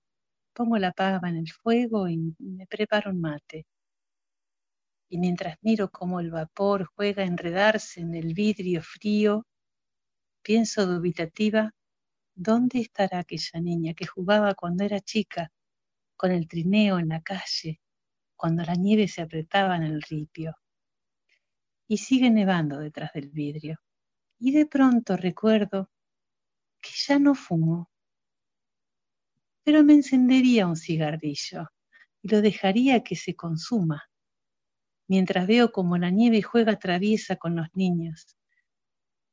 [0.57, 3.67] pongo la pava en el fuego y me preparo un mate.
[5.11, 9.47] Y mientras miro cómo el vapor juega a enredarse en el vidrio frío,
[10.43, 11.73] pienso dubitativa,
[12.35, 15.53] ¿dónde estará aquella niña que jugaba cuando era chica,
[16.17, 17.81] con el trineo en la calle,
[18.35, 20.55] cuando la nieve se apretaba en el ripio?
[21.87, 23.79] Y sigue nevando detrás del vidrio.
[24.39, 25.91] Y de pronto recuerdo
[26.81, 27.91] que ya no fumo
[29.67, 31.67] pero me encendería un cigarrillo
[32.23, 34.05] y lo dejaría que se consuma,
[35.09, 38.37] mientras veo como la nieve juega traviesa con los niños.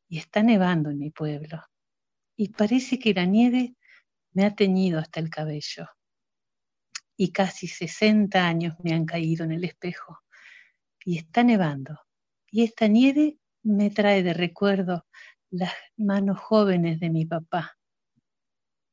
[0.09, 1.61] Y está nevando en mi pueblo,
[2.35, 3.75] y parece que la nieve
[4.31, 5.87] me ha teñido hasta el cabello.
[7.15, 10.19] y casi 60 años me han caído en el espejo.
[11.05, 11.99] Y está nevando.
[12.51, 15.05] Y esta nieve me trae de recuerdo
[15.51, 17.77] las manos jóvenes de mi papá.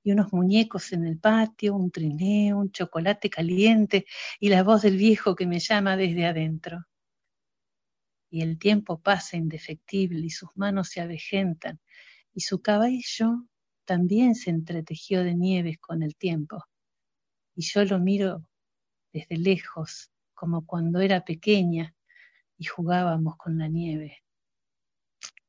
[0.02, 4.06] Y unos muñecos en el patio, un trineo, un chocolate caliente
[4.38, 6.86] y la voz del viejo que me llama desde adentro.
[8.30, 11.80] Y el tiempo pasa indefectible y sus manos se avejentan
[12.32, 13.46] y su cabello
[13.84, 16.64] también se entretejió de nieves con el tiempo
[17.60, 18.46] y yo lo miro
[19.12, 21.94] desde lejos, como cuando era pequeña
[22.56, 24.24] y jugábamos con la nieve.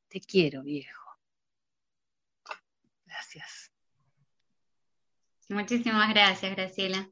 [0.10, 1.18] Te quiero, viejo.
[3.06, 3.71] Gracias.
[5.52, 7.10] Muchísimas gracias, Graciela.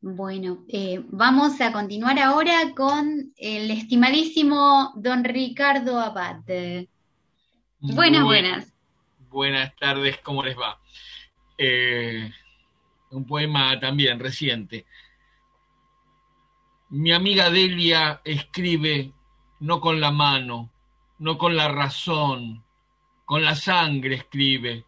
[0.00, 6.42] Bueno, eh, vamos a continuar ahora con el estimadísimo don Ricardo Abad.
[7.80, 8.72] Buenas, buenas.
[9.28, 10.80] Buenas tardes, ¿cómo les va?
[11.58, 12.30] Eh,
[13.10, 14.86] un poema también reciente.
[16.90, 19.12] Mi amiga Delia escribe
[19.58, 20.70] no con la mano,
[21.18, 22.64] no con la razón,
[23.24, 24.84] con la sangre escribe.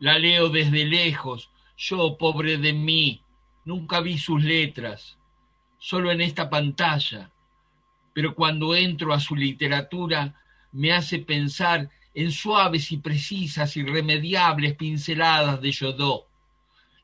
[0.00, 3.22] La leo desde lejos, yo, pobre de mí,
[3.64, 5.16] nunca vi sus letras,
[5.78, 7.30] solo en esta pantalla.
[8.12, 10.34] Pero cuando entro a su literatura,
[10.72, 16.30] me hace pensar en suaves y precisas, irremediables pinceladas de Yodó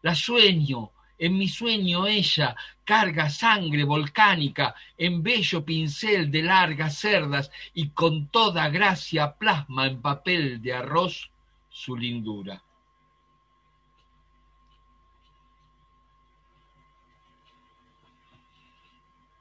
[0.06, 2.54] la sueño, en mi sueño ella
[2.84, 10.00] carga sangre volcánica en bello pincel de largas cerdas y con toda gracia plasma en
[10.00, 11.32] papel de arroz
[11.68, 12.62] su lindura.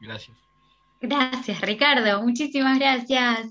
[0.06, 0.38] Gracias.
[1.02, 2.22] Gracias, Ricardo.
[2.24, 3.48] Muchísimas gracias.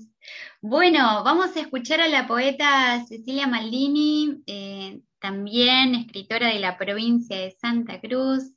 [0.61, 4.41] Bueno, vamos a escuchar a la poeta Cecilia Maldini.
[4.47, 8.53] Eh, también escritora de la provincia de Santa Cruz.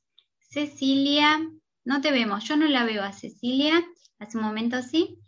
[0.50, 1.40] Cecilia,
[1.84, 3.82] no te vemos, yo no la veo a Cecilia,
[4.18, 5.18] hace un momento sí,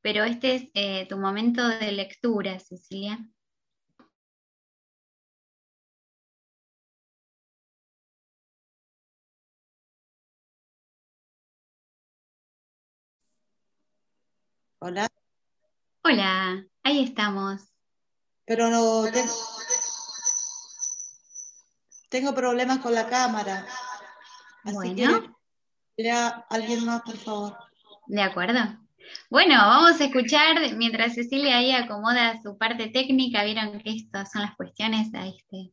[0.00, 3.18] pero este es eh, tu momento de lectura, Cecilia.
[14.80, 15.08] Hola.
[16.04, 17.62] Hola, ahí estamos.
[18.44, 19.06] Pero no,
[22.08, 23.66] tengo problemas con la cámara.
[24.62, 26.10] Así que
[26.48, 27.58] alguien más, por favor.
[28.06, 28.60] De acuerdo.
[29.28, 34.42] Bueno, vamos a escuchar mientras Cecilia ahí acomoda su parte técnica, vieron que estas son
[34.42, 35.72] las cuestiones este,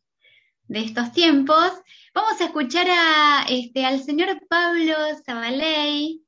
[0.67, 1.71] de estos tiempos.
[2.15, 6.25] Vamos a escuchar a, este, al señor Pablo Zabaley,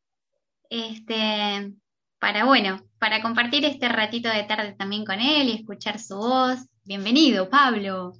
[0.69, 1.73] este,
[2.19, 6.59] para, bueno, para compartir este ratito de tarde también con él y escuchar su voz.
[6.83, 8.13] Bienvenido, Pablo.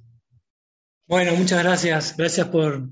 [1.06, 2.16] Bueno, muchas gracias.
[2.16, 2.88] Gracias por,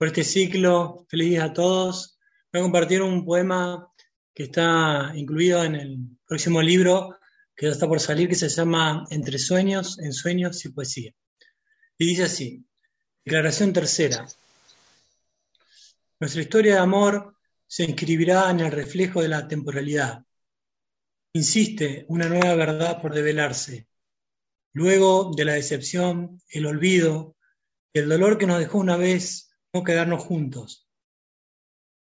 [0.00, 1.06] este ciclo.
[1.08, 2.18] Feliz día a todos.
[2.52, 3.88] Voy a compartir un poema
[4.34, 7.16] que está incluido en el próximo libro
[7.54, 11.12] que ya está por salir, que se llama Entre sueños, ensueños y poesía.
[11.96, 12.66] Y dice así,
[13.24, 14.26] declaración tercera.
[16.20, 17.34] Nuestra historia de amor
[17.66, 20.25] se inscribirá en el reflejo de la temporalidad.
[21.36, 23.86] Insiste una nueva verdad por develarse.
[24.72, 27.36] Luego de la decepción, el olvido,
[27.92, 30.88] el dolor que nos dejó una vez no quedarnos juntos.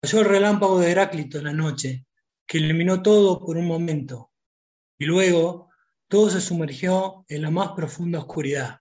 [0.01, 2.07] Cayó el relámpago de Heráclito en la noche,
[2.47, 4.31] que iluminó todo por un momento,
[4.97, 5.71] y luego
[6.07, 8.79] todo se sumergió en la más profunda oscuridad.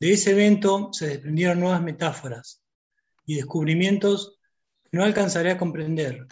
[0.00, 2.64] De ese evento se desprendieron nuevas metáforas
[3.26, 4.40] y descubrimientos
[4.90, 6.26] que no alcanzaré a comprender.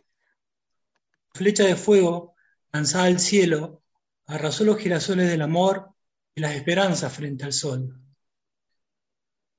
[1.33, 2.35] Flecha de fuego
[2.73, 3.83] lanzada al cielo
[4.27, 5.91] arrasó los girasoles del amor
[6.35, 7.99] y las esperanzas frente al sol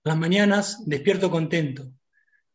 [0.04, 1.92] las mañanas despierto contento.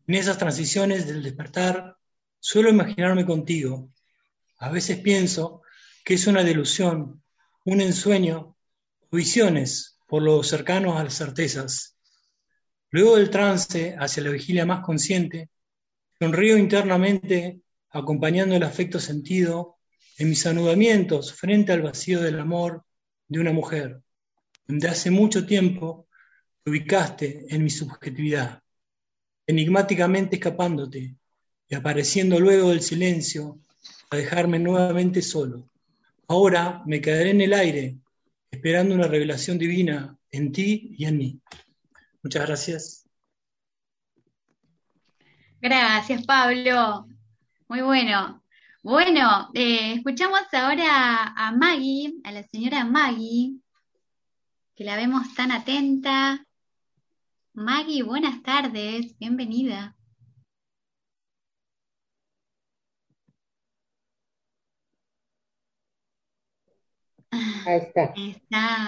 [0.06, 1.96] En esas transiciones del despertar
[2.40, 3.90] suelo imaginarme contigo.
[4.58, 5.62] A veces pienso
[6.04, 7.22] que es una delusión,
[7.64, 8.56] un ensueño
[9.10, 11.96] o visiones por lo cercanos a las certezas.
[12.90, 15.50] Luego del trance hacia la vigilia más consciente,
[16.18, 19.73] sonrío internamente acompañando el afecto sentido
[20.18, 22.84] en mis anudamientos frente al vacío del amor
[23.28, 24.00] de una mujer,
[24.66, 26.08] donde hace mucho tiempo
[26.64, 28.62] ubicaste en mi subjetividad,
[29.46, 31.16] enigmáticamente escapándote
[31.68, 33.60] y apareciendo luego del silencio
[34.10, 35.68] a dejarme nuevamente solo.
[36.28, 37.98] Ahora me quedaré en el aire,
[38.50, 41.40] esperando una revelación divina en ti y en mí.
[42.22, 43.04] Muchas gracias.
[45.60, 47.06] Gracias, Pablo.
[47.68, 48.43] Muy bueno.
[48.84, 53.58] Bueno, eh, escuchamos ahora a Maggie, a la señora Maggie,
[54.76, 56.46] que la vemos tan atenta
[57.54, 59.96] Maggie, buenas tardes, bienvenida.
[67.30, 68.12] Ahí está.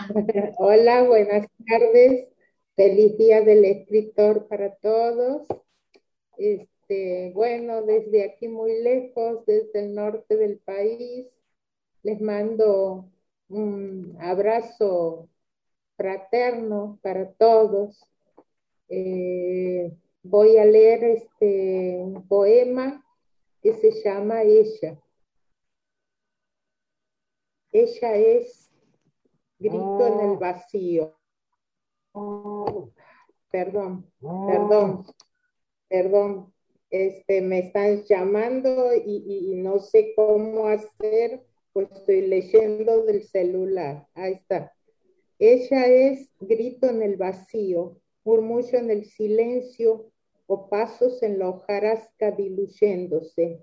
[0.59, 2.29] Hola, buenas tardes.
[2.77, 5.49] Feliz día del escritor para todos.
[6.37, 6.76] Este,
[7.35, 11.27] bueno, desde aquí muy lejos, desde el norte del país,
[12.03, 13.11] les mando
[13.49, 15.29] un abrazo
[15.97, 18.05] fraterno para todos.
[18.89, 23.05] Eh, voy a leer este un poema
[23.63, 25.01] que se llama Ella.
[27.73, 28.71] Ella es
[29.59, 31.17] grito en el vacío.
[33.51, 35.07] Perdón, perdón,
[35.89, 36.56] perdón.
[36.97, 41.43] Este, me están llamando y, no sé cómo hacer,
[41.75, 44.09] pues estoy leyendo del celular.
[44.15, 44.73] Ahí está.
[45.39, 50.11] Ella es grito en el vacío, murmullo en el silencio
[50.47, 53.63] o pasos en la hojarasca diluyéndose.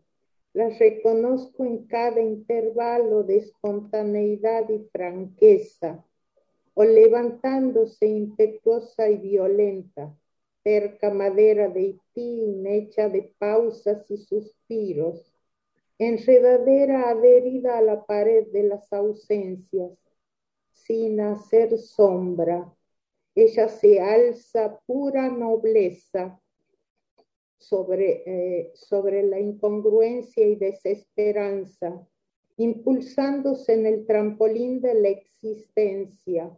[0.54, 6.06] Las reconozco en cada intervalo de espontaneidad y franqueza,
[6.76, 10.15] o levantándose impetuosa y violenta,
[11.13, 15.34] madera de itín hecha de pausas y suspiros,
[15.97, 19.91] enredadera adherida a la pared de las ausencias,
[20.71, 22.73] sin hacer sombra.
[23.36, 26.39] Ella se alza pura nobleza
[27.58, 32.08] sobre, eh, sobre la incongruencia y desesperanza,
[32.58, 36.56] impulsándose en el trampolín de la existencia.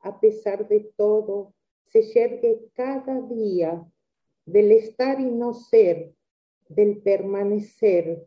[0.00, 1.55] A pesar de todo,
[1.86, 3.86] se yergue cada día
[4.44, 6.14] del estar y no ser,
[6.68, 8.26] del permanecer.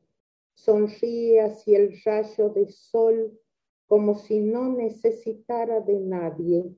[0.53, 3.39] Sonríe hacia el rayo de sol
[3.87, 6.75] como si no necesitara de nadie,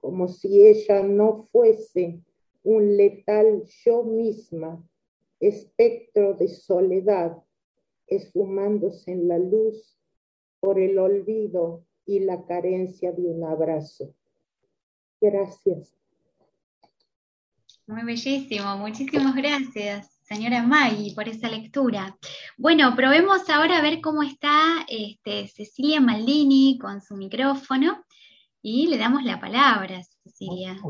[0.00, 2.20] como si ella no fuese
[2.64, 4.82] un letal yo misma,
[5.40, 7.42] espectro de soledad,
[8.06, 9.98] esfumándose en la luz
[10.60, 14.14] por el olvido y la carencia de un abrazo.
[15.20, 16.01] Gracias.
[17.86, 22.16] Muy bellísimo, muchísimas gracias señora Maggie, por esa lectura.
[22.56, 28.02] Bueno, probemos ahora a ver cómo está este, Cecilia Maldini con su micrófono
[28.62, 30.80] y le damos la palabra, Cecilia.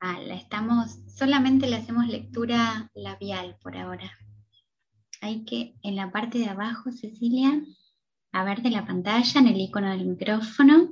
[0.00, 4.16] Ah, la estamos, solamente le hacemos lectura labial por ahora.
[5.20, 7.60] Hay que, en la parte de abajo, Cecilia,
[8.30, 10.90] a ver de la pantalla, en el icono del micrófono.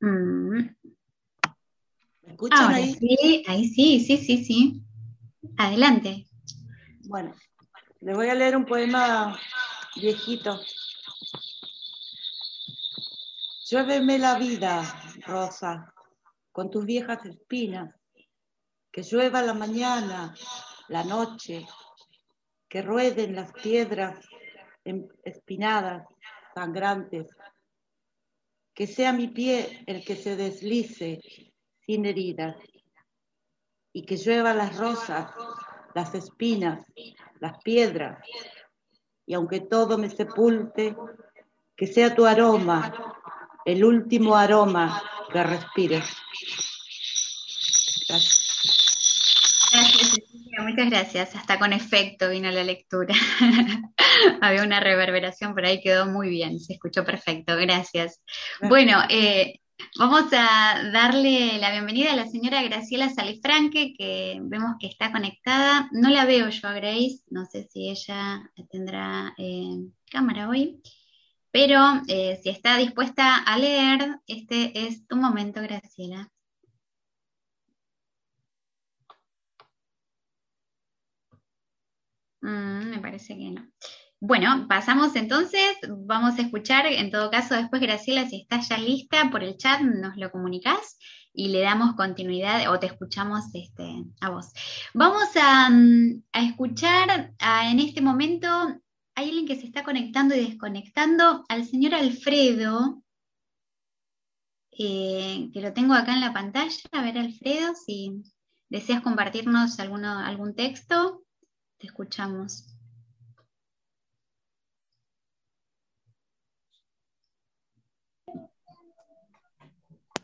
[0.00, 0.60] Mm,
[2.22, 2.94] escuchan ahí?
[2.94, 4.82] Sí, ahí sí, sí, sí, sí.
[5.58, 6.26] Adelante.
[7.04, 7.34] Bueno,
[8.00, 9.38] les voy a leer un poema
[9.96, 10.60] viejito.
[13.70, 14.82] Lluéveme la vida,
[15.26, 15.92] Rosa,
[16.50, 17.94] con tus viejas espinas.
[18.90, 20.34] Que llueva la mañana,
[20.88, 21.64] la noche,
[22.68, 24.26] que rueden las piedras
[25.24, 26.06] espinadas,
[26.54, 27.28] sangrantes.
[28.80, 31.20] Que sea mi pie el que se deslice
[31.84, 32.56] sin heridas,
[33.92, 35.30] y que llueva las rosas,
[35.94, 36.86] las espinas,
[37.40, 38.26] las piedras,
[39.26, 40.96] y aunque todo me sepulte,
[41.76, 42.90] que sea tu aroma,
[43.66, 46.06] el último aroma que respires.
[48.08, 48.46] Gracias.
[50.62, 51.36] muchas gracias.
[51.36, 53.14] Hasta con efecto vino la lectura.
[54.40, 57.56] Había una reverberación, pero ahí quedó muy bien, se escuchó perfecto.
[57.56, 58.22] Gracias.
[58.62, 59.60] Bueno, eh,
[59.98, 65.88] Vamos a darle la bienvenida a la señora Graciela Salifranque, que vemos que está conectada.
[65.92, 69.78] No la veo yo a Grace, no sé si ella tendrá eh,
[70.10, 70.82] cámara hoy,
[71.50, 71.78] pero
[72.08, 76.30] eh, si está dispuesta a leer, este es tu momento, Graciela.
[82.42, 83.66] Mm, me parece que no.
[84.22, 89.30] Bueno, pasamos entonces, vamos a escuchar, en todo caso después Graciela, si estás ya lista
[89.30, 90.98] por el chat, nos lo comunicas
[91.32, 94.52] y le damos continuidad o te escuchamos este, a vos.
[94.92, 98.46] Vamos a, mm, escuchar en este momento,
[99.14, 103.02] hay alguien que se está conectando y desconectando, al señor Alfredo,
[104.72, 106.76] eh, que lo tengo acá en la pantalla.
[106.92, 108.22] A ver, Alfredo, si
[108.68, 111.22] deseas compartirnos algún texto,
[111.78, 112.69] te escuchamos.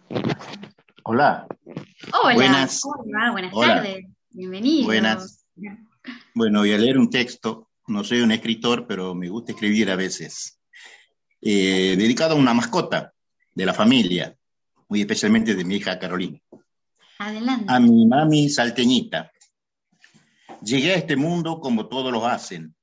[0.09, 1.47] Hola.
[2.13, 2.35] Hola.
[2.35, 2.83] Buenas.
[3.33, 4.05] buenas tardes.
[4.31, 4.87] Bienvenido.
[4.87, 5.47] Buenas.
[6.35, 7.71] Bueno, voy a leer un texto.
[7.87, 10.59] No soy un escritor, pero me gusta escribir a veces.
[11.41, 13.13] Eh, dedicado a una mascota.
[13.55, 14.37] de la familia,
[14.91, 16.39] muy especialmente de mi hija Carolina.
[17.19, 17.65] Adelante.
[17.69, 19.33] A mi mami salteñita.
[20.63, 22.75] Llegué a este mundo como todos lo hacen,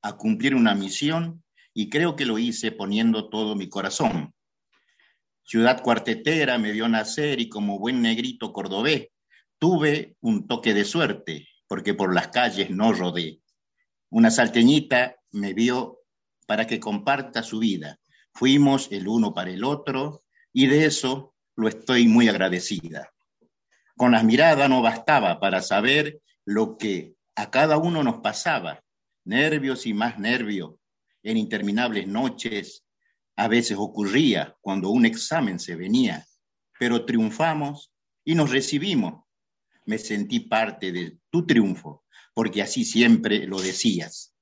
[0.00, 1.42] a cumplir una misión
[1.74, 4.32] y creo que lo hice poniendo todo mi corazón.
[5.48, 9.08] Ciudad cuartetera me vio nacer y como buen negrito cordobés
[9.58, 13.40] tuve un toque de suerte porque por las calles no rodé.
[14.10, 16.00] Una salteñita me vio
[16.46, 17.98] para que comparta su vida.
[18.34, 20.22] Fuimos el uno para el otro
[20.52, 23.10] y de eso lo estoy muy agradecida.
[23.96, 28.84] Con las miradas no bastaba para saber lo que a cada uno nos pasaba,
[29.24, 30.74] nervios y más nervios,
[31.22, 32.84] en interminables noches,
[33.38, 36.26] a veces ocurría cuando un examen se venía,
[36.76, 37.92] pero triunfamos
[38.24, 39.24] y nos recibimos.
[39.86, 44.34] Me sentí parte de tu triunfo, porque así siempre lo decías.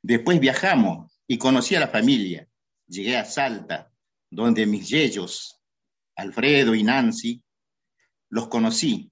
[0.00, 2.48] Después viajamos y conocí a la familia.
[2.86, 3.92] Llegué a Salta,
[4.30, 5.60] donde mis yeyos,
[6.14, 7.42] Alfredo y Nancy,
[8.30, 9.10] los conocí.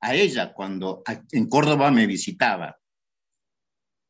[0.00, 2.78] A ella cuando en Córdoba me visitaba.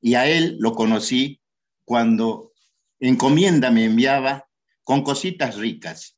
[0.03, 1.41] Y a él lo conocí
[1.87, 2.48] cuando
[3.01, 4.49] encomienda me enviaba
[4.83, 6.17] con cositas ricas.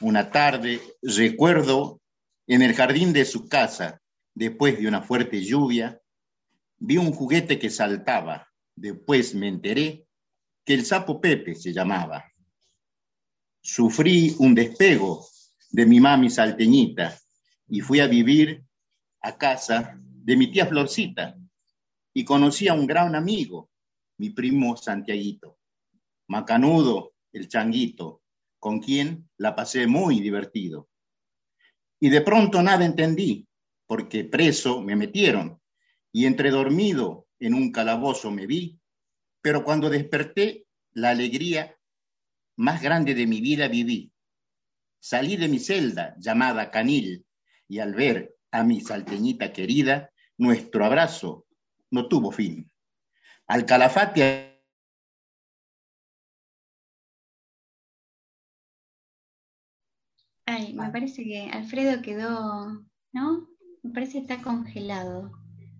[0.00, 2.00] Una tarde, recuerdo,
[2.46, 4.00] en el jardín de su casa,
[4.34, 6.00] después de una fuerte lluvia,
[6.78, 8.48] vi un juguete que saltaba.
[8.74, 10.06] Después me enteré
[10.64, 12.24] que el sapo Pepe se llamaba.
[13.60, 15.26] Sufrí un despego
[15.70, 17.18] de mi mami salteñita
[17.68, 18.64] y fui a vivir
[19.22, 21.36] a casa de mi tía Florcita
[22.12, 23.70] y conocí a un gran amigo,
[24.18, 25.55] mi primo Santiaguito,
[26.28, 28.22] Macanudo, el changuito,
[28.58, 30.88] con quien la pasé muy divertido.
[32.00, 33.46] Y de pronto nada entendí,
[33.86, 35.60] porque preso me metieron
[36.12, 38.78] y entre dormido en un calabozo me vi,
[39.40, 41.78] pero cuando desperté, la alegría
[42.56, 44.10] más grande de mi vida viví.
[44.98, 47.26] Salí de mi celda llamada Canil
[47.68, 51.46] y al ver a mi salteñita querida, nuestro abrazo
[51.90, 52.70] no tuvo fin.
[53.46, 54.45] Al calafate
[60.76, 63.48] me parece que Alfredo quedó, ¿no?
[63.82, 65.32] Me parece que está congelado.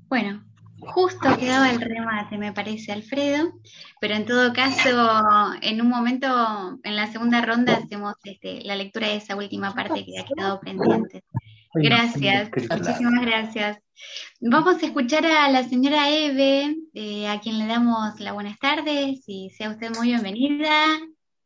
[0.08, 0.44] Bueno,
[0.80, 3.52] justo quedaba el remate, me parece, Alfredo,
[4.00, 5.22] pero en todo caso,
[5.62, 10.04] en un momento, en la segunda ronda, hacemos este, la lectura de esa última parte
[10.04, 11.24] que ha quedado pendiente.
[11.74, 13.78] Gracias, muchísimas gracias.
[14.40, 19.22] Vamos a escuchar a la señora Eve, eh, a quien le damos las buenas tardes
[19.26, 20.70] y sea usted muy bienvenida.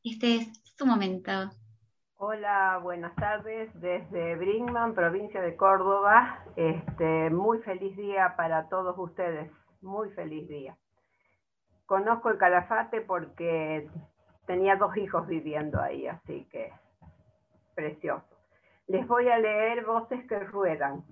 [0.05, 0.48] Este es
[0.78, 1.51] su momento.
[2.23, 6.45] Hola, buenas tardes desde Brinkman, provincia de Córdoba.
[6.55, 9.51] Este, muy feliz día para todos ustedes,
[9.81, 10.77] muy feliz día.
[11.87, 13.89] Conozco el Calafate porque
[14.47, 16.71] tenía dos hijos viviendo ahí, así que
[17.75, 18.29] precioso.
[18.87, 21.03] Les voy a leer voces que ruedan.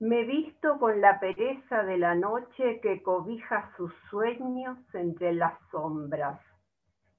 [0.00, 6.40] Me visto con la pereza de la noche que cobija sus sueños entre las sombras,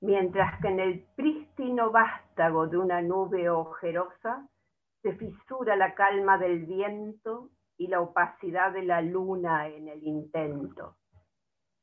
[0.01, 4.47] mientras que en el prístino vástago de una nube ojerosa
[5.01, 10.95] se fisura la calma del viento y la opacidad de la luna en el intento.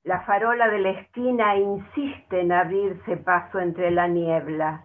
[0.05, 4.85] La farola de la esquina insiste en abrirse paso entre la niebla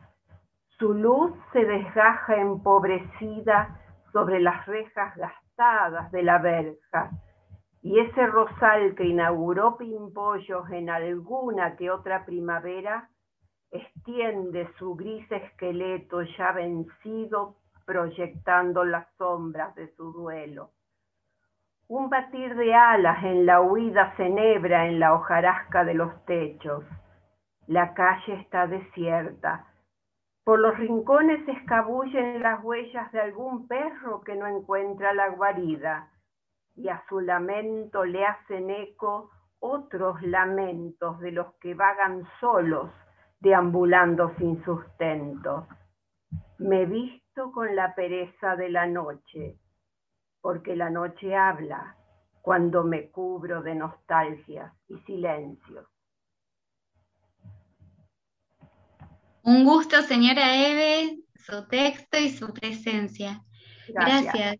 [0.84, 3.80] su luz se desgaja empobrecida
[4.12, 7.10] sobre las rejas gastadas de la verja,
[7.82, 13.08] y ese rosal que inauguró Pimpollos en alguna que otra primavera,
[13.74, 20.72] extiende su gris esqueleto ya vencido, proyectando las sombras de su duelo.
[21.90, 26.86] Un batir de alas en la huida cenebra en la hojarasca de los techos.
[27.68, 29.68] La calle está desierta
[30.44, 36.10] por los rincones escabullen las huellas de algún perro que no encuentra la guarida,
[36.76, 42.90] y a su lamento le hacen eco otros lamentos de los que vagan solos,
[43.44, 45.68] deambulando sin sustento.
[46.60, 49.60] Me visto con la pereza de la noche,
[50.40, 51.98] porque la noche habla
[52.42, 55.90] cuando me cubro de nostalgia y silencio.
[59.44, 63.44] Un gusto, señora Eve, su texto y su presencia.
[63.90, 64.56] Gracias.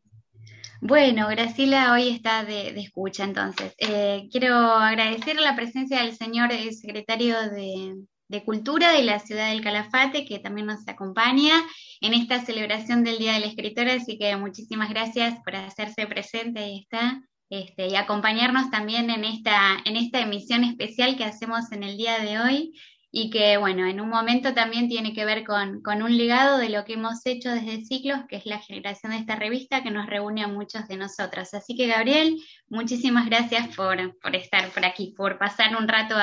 [0.82, 3.74] Bueno, Graciela hoy está de, escucha, entonces.
[3.78, 9.62] Eh, quiero agradecer la presencia del señor secretario de, de, Cultura de la ciudad del
[9.62, 11.54] Calafate, que también nos acompaña
[12.02, 16.80] en esta celebración del Día del Escritor, así que muchísimas gracias por hacerse presente, ahí
[16.80, 22.18] está, y acompañarnos también en esta, en esta emisión especial que hacemos en el día
[22.20, 22.74] de hoy
[23.16, 26.84] y que, bueno, en un momento también tiene que ver con, un legado de lo
[26.84, 30.44] que hemos hecho desde Ciclos, que es la generación de esta revista que nos reúne
[30.44, 31.54] a muchos de nosotros.
[31.54, 34.00] Así que, Gabriel, muchísimas gracias por,
[34.34, 36.16] estar por aquí, por pasar un rato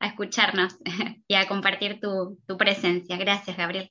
[0.00, 0.76] a, escucharnos
[1.28, 3.16] y a compartir tu, tu presencia.
[3.16, 3.90] Gracias, Gabriel.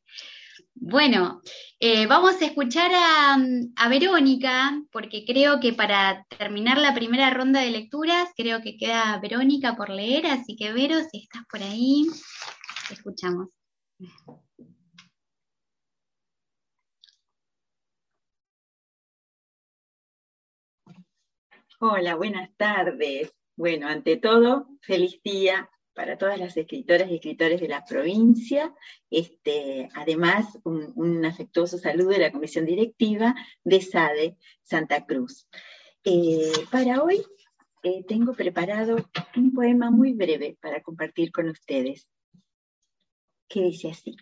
[0.82, 1.42] Bueno,
[1.80, 7.72] eh, vamos a escuchar a, Verónica, porque creo que para terminar la primera ronda de
[7.72, 12.06] lecturas, creo que queda Verónica por leer, así que Vero, si estás por ahí,
[12.88, 13.50] te escuchamos.
[21.82, 23.34] Hola, buenas tardes.
[23.58, 25.70] Bueno, ante todo, feliz día
[26.00, 28.74] para todas las escritoras y escritores de la provincia.
[29.10, 33.36] Este, además, un, afectuoso saludo de la comisión directiva
[33.66, 35.50] de SADE Santa Cruz.
[36.06, 37.22] Eh, para hoy
[37.84, 38.96] eh, tengo preparado
[39.36, 42.08] un poema muy breve para compartir con ustedes,
[43.50, 44.16] que dice así.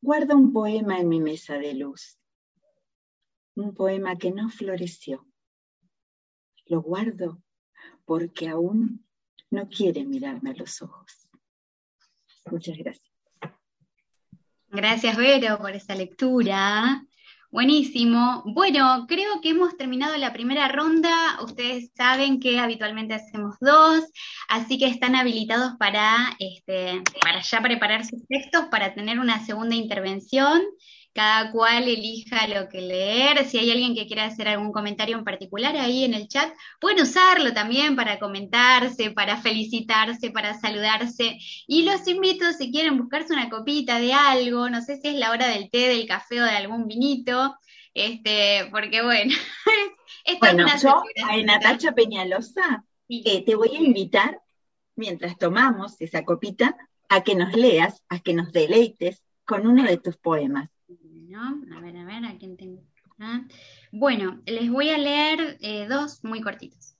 [0.00, 2.18] Guardo un poema en mi mesa de luz,
[3.54, 5.26] un poema que no floreció.
[6.64, 7.42] Lo guardo
[8.08, 9.04] porque aún
[9.50, 11.28] no quiere mirarme a los ojos.
[12.50, 13.12] Muchas gracias.
[14.68, 17.04] Gracias, Vero, por esa lectura.
[17.50, 18.42] Buenísimo.
[18.46, 21.38] Bueno, creo que hemos terminado la primera ronda.
[21.42, 24.04] Ustedes saben que habitualmente hacemos dos,
[24.48, 29.74] así que están habilitados para, este, para ya preparar sus textos, para tener una segunda
[29.74, 30.62] intervención
[31.18, 33.44] cada cual elija lo que leer.
[33.44, 37.02] Si hay alguien que quiera hacer algún comentario en particular ahí en el chat, pueden
[37.02, 41.36] usarlo también para comentarse, para felicitarse, para saludarse.
[41.66, 45.32] Y los invito, si quieren buscarse una copita de algo, no sé si es la
[45.32, 47.56] hora del té, del café o de algún vinito,
[47.94, 49.34] este, porque bueno,
[50.40, 54.40] bueno, yo a Natacha Peñalosa eh, te voy a invitar,
[54.94, 56.76] mientras tomamos esa copita,
[57.08, 60.70] a que nos leas, a que nos deleites con uno de tus poemas.
[60.90, 62.82] A ver, a ver, ¿a quién tengo?
[63.92, 66.96] Bueno, les voy a leer eh, dos muy cortitos.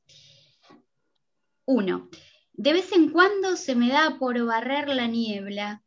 [1.65, 2.09] Uno,
[2.53, 5.83] de vez en cuando se me da por barrer la niebla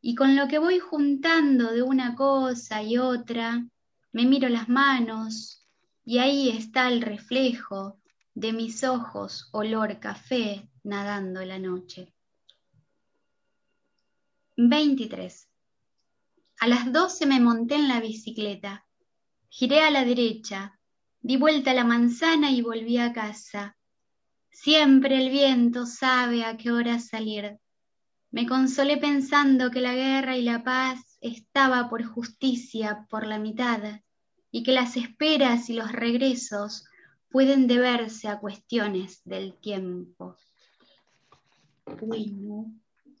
[0.00, 3.66] y con lo que voy juntando de una cosa y otra,
[4.12, 5.66] me miro las manos
[6.04, 8.00] y ahí está el reflejo
[8.34, 12.12] de mis ojos olor café nadando la noche.
[14.56, 15.49] 23.
[16.60, 18.86] A las doce me monté en la bicicleta.
[19.48, 20.78] Giré a la derecha,
[21.22, 23.78] di vuelta a la manzana y volví a casa.
[24.50, 27.58] Siempre el viento sabe a qué hora salir.
[28.30, 34.02] Me consolé pensando que la guerra y la paz estaba por justicia por la mitad
[34.50, 36.84] y que las esperas y los regresos
[37.30, 40.36] pueden deberse a cuestiones del tiempo.
[42.02, 42.66] Bueno.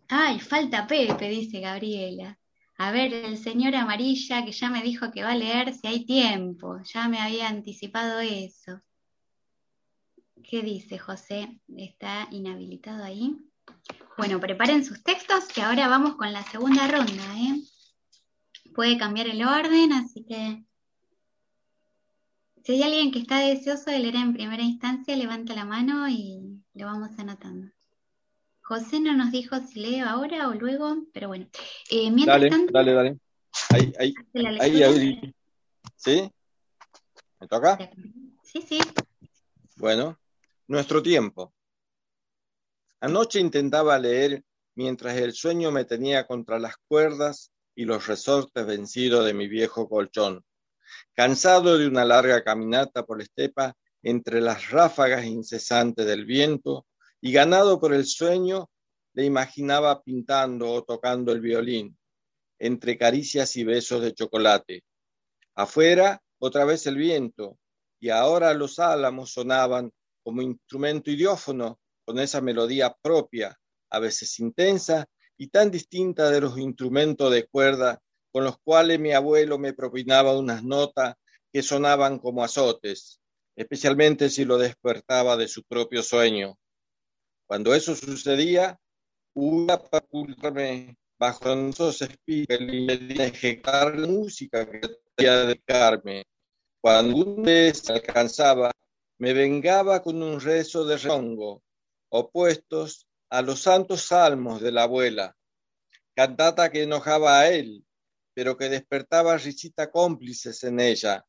[0.08, 2.39] Ay, falta Pepe, dice Gabriela.
[2.82, 6.06] A ver, el señor Amarilla que ya me dijo que va a leer si hay
[6.06, 8.80] tiempo, ya me había anticipado eso.
[10.42, 11.60] ¿Qué dice José?
[11.76, 13.36] ¿Está inhabilitado ahí?
[14.16, 17.22] Bueno, preparen sus textos que ahora vamos con la segunda ronda.
[17.36, 17.60] ¿eh?
[18.74, 20.64] Puede cambiar el orden, así que
[22.64, 26.62] si hay alguien que está deseoso de leer en primera instancia, levanta la mano y
[26.72, 27.70] lo vamos anotando.
[28.70, 31.48] José no nos dijo si leo ahora o luego, pero bueno.
[31.90, 33.18] Eh, dale, dale, dale.
[33.70, 34.14] Ahí, ahí,
[34.60, 35.34] ahí, ahí,
[35.96, 36.30] ¿Sí?
[37.40, 37.76] ¿Me toca?
[38.44, 38.78] Sí, sí.
[39.74, 40.20] Bueno,
[40.68, 41.52] nuestro tiempo.
[43.00, 44.44] Anoche intentaba leer
[44.76, 49.88] mientras el sueño me tenía contra las cuerdas y los resortes vencidos de mi viejo
[49.88, 50.44] colchón.
[51.12, 56.86] Cansado de una larga caminata por la estepa entre las ráfagas incesantes del viento,
[57.20, 58.70] y ganado por el sueño,
[59.14, 61.98] le imaginaba pintando o tocando el violín,
[62.58, 64.84] entre caricias y besos de chocolate.
[65.54, 67.58] Afuera, otra vez el viento,
[68.00, 69.92] y ahora los álamos sonaban
[70.22, 73.56] como instrumento idiófono, con esa melodía propia,
[73.90, 75.06] a veces intensa
[75.36, 78.00] y tan distinta de los instrumentos de cuerda
[78.32, 81.14] con los cuales mi abuelo me propinaba unas notas
[81.52, 83.20] que sonaban como azotes,
[83.56, 86.56] especialmente si lo despertaba de su propio sueño.
[87.50, 88.78] Cuando eso sucedía,
[89.34, 94.80] para ocultarme bajo esos espíritus y ejecutar la música que
[95.16, 96.26] quería dedicarme.
[96.80, 98.70] Cuando un vez alcanzaba,
[99.18, 101.64] me vengaba con un rezo de rongo,
[102.10, 105.36] opuestos a los santos salmos de la abuela,
[106.14, 107.84] cantata que enojaba a él,
[108.32, 111.24] pero que despertaba risita cómplices en ella.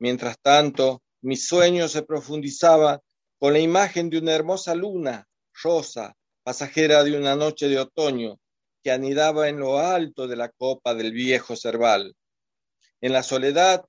[0.00, 3.00] Mientras tanto, mi sueño se profundizaba
[3.38, 5.28] con la imagen de una hermosa luna
[5.62, 8.38] rosa, pasajera de una noche de otoño
[8.82, 12.14] que anidaba en lo alto de la copa del viejo cerval.
[13.00, 13.84] En la soledad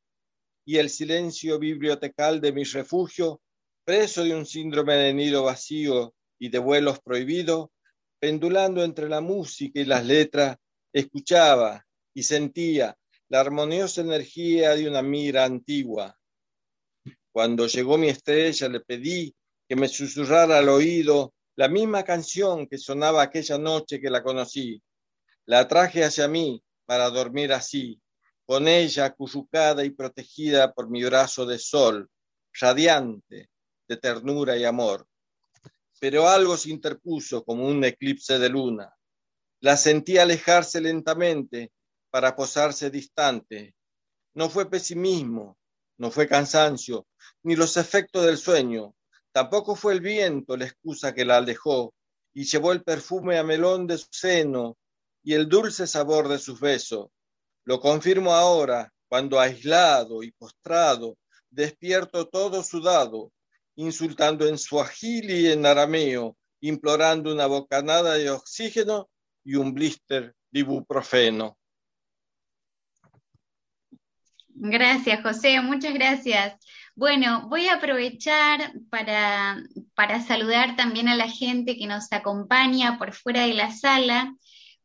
[0.66, 3.42] y el silencio bibliotecal de mi refugio,
[3.84, 7.70] preso de un síndrome de nido vacío y de vuelos prohibidos,
[8.20, 10.58] pendulando entre la música y las letras,
[10.94, 12.96] escuchaba y sentía
[13.30, 16.16] la armoniosa energía de una mira antigua.
[17.32, 19.36] Cuando llegó mi estrella le pedí
[19.68, 24.82] que me susurrara al oído la misma canción que sonaba aquella noche que la conocí.
[25.46, 28.02] La traje hacia mí para dormir así,
[28.46, 32.10] con ella acurrucada y protegida por mi brazo de sol,
[32.54, 33.50] radiante
[33.88, 35.08] de ternura y amor
[36.04, 38.94] pero algo se interpuso como un eclipse de luna.
[39.62, 41.72] La sentí alejarse lentamente
[42.10, 43.74] para posarse distante.
[44.34, 45.58] No fue pesimismo,
[45.98, 47.08] no fue cansancio,
[47.44, 48.94] ni los efectos del sueño.
[49.34, 51.94] Tampoco fue el viento la excusa que la alejó
[52.36, 54.78] y llevó el perfume a melón de su seno
[55.24, 57.10] y el dulce sabor de sus besos.
[57.66, 61.18] Lo confirmo ahora, cuando aislado y postrado,
[61.50, 63.32] despierto todo sudado,
[63.76, 69.10] insultando en suajili y en arameo, implorando una bocanada de oxígeno
[69.44, 71.58] y un blister de ibuprofeno.
[74.50, 76.56] Gracias, José, muchas gracias.
[76.96, 79.64] Bueno, voy a aprovechar para,
[79.96, 84.36] para saludar también a la gente que nos acompaña por fuera de la sala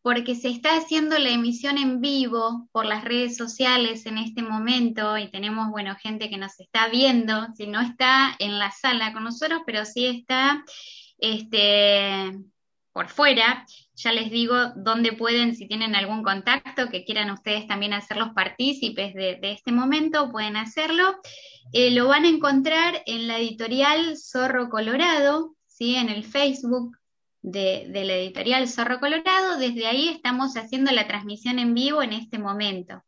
[0.01, 5.19] porque se está haciendo la emisión en vivo por las redes sociales en este momento
[5.19, 9.25] y tenemos, bueno, gente que nos está viendo, si no está en la sala con
[9.25, 10.65] nosotros, pero sí está
[11.19, 12.33] este,
[12.93, 13.67] por fuera.
[13.99, 19.12] Ya les digo dónde pueden, si tienen algún contacto que quieran ustedes también hacerlos partícipes
[19.12, 21.16] de, este momento, pueden hacerlo.
[21.72, 25.96] Eh, lo van a encontrar en la editorial Zorro Colorado, ¿sí?
[25.96, 26.96] en el Facebook
[27.42, 29.59] de, la editorial Zorro Colorado.
[29.59, 33.03] Desde ahí estamos haciendo la transmisión en vivo en este momento.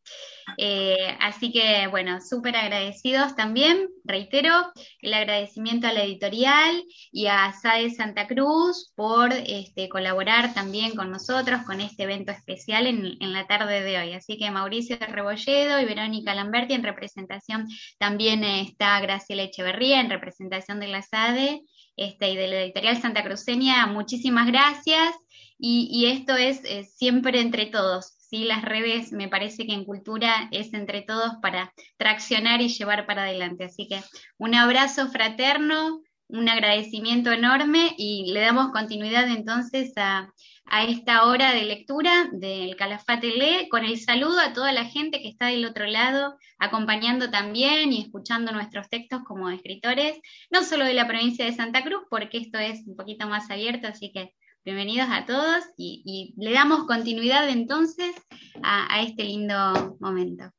[0.57, 3.89] Eh, así que, bueno, súper agradecidos también.
[4.05, 10.95] Reitero el agradecimiento a la editorial y a SAE Santa Cruz por este, colaborar también
[10.95, 14.13] con nosotros con este evento especial en, la tarde de hoy.
[14.13, 20.81] Así que Mauricio Rebolledo y Verónica Lamberti en representación, también está Graciela Echeverría en representación
[20.81, 21.63] de la SADE
[21.97, 25.15] este, y de la editorial Santa Cruceña, muchísimas gracias.
[25.63, 26.63] Y, esto es,
[26.97, 28.15] siempre entre todos.
[28.31, 28.45] ¿Sí?
[28.45, 33.25] Las redes me parece que en cultura es entre todos para traccionar y llevar para
[33.25, 33.65] adelante.
[33.65, 34.01] Así que
[34.39, 40.33] un abrazo fraterno, un agradecimiento enorme y le damos continuidad entonces a,
[40.67, 45.21] a esta hora de lectura del Calafate Lee, con el saludo a toda la gente
[45.21, 50.21] que está del otro lado, acompañando también y escuchando nuestros textos como escritores,
[50.51, 53.89] no solo de la provincia de Santa Cruz, porque esto es un poquito más abierto,
[53.89, 54.33] así que
[54.65, 58.15] bienvenidos a todos y, le damos continuidad entonces
[58.63, 60.53] a este lindo momento.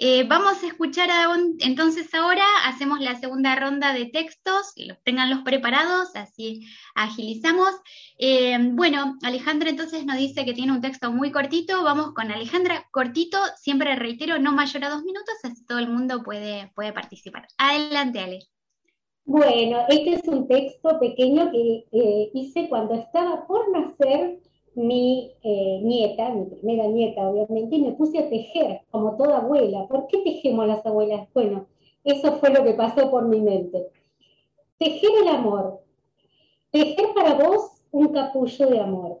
[0.00, 1.10] Eh, vamos a escuchar
[1.58, 7.70] entonces ahora, hacemos la segunda ronda de textos, los, tenganlos preparados, así agilizamos.
[8.16, 12.86] Eh, bueno, Alejandra entonces nos dice que tiene un texto muy cortito, vamos con Alejandra,
[12.92, 17.48] cortito, siempre reitero, no mayor a dos minutos, así todo el mundo puede, puede participar.
[17.58, 18.38] Adelante, Ale.
[19.28, 24.38] Bueno, este es un texto pequeño que eh, hice cuando estaba por nacer
[24.74, 29.86] mi eh, nieta, mi primera nieta obviamente, y me puse a tejer, como toda abuela.
[29.86, 31.28] ¿Por qué tejemos las abuelas?
[31.34, 31.66] Bueno,
[32.04, 33.90] eso fue lo que pasó por mi mente.
[34.78, 35.82] Tejer el amor.
[36.70, 39.20] Tejer para vos un capullo de amor.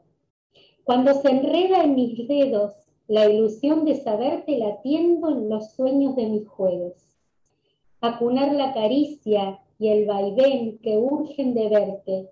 [0.84, 2.72] Cuando se enreda en mis dedos
[3.08, 6.94] la ilusión de saberte latiendo en los sueños de mis juegos.
[8.00, 12.30] Acunar la caricia y el vaivén que urgen de verte,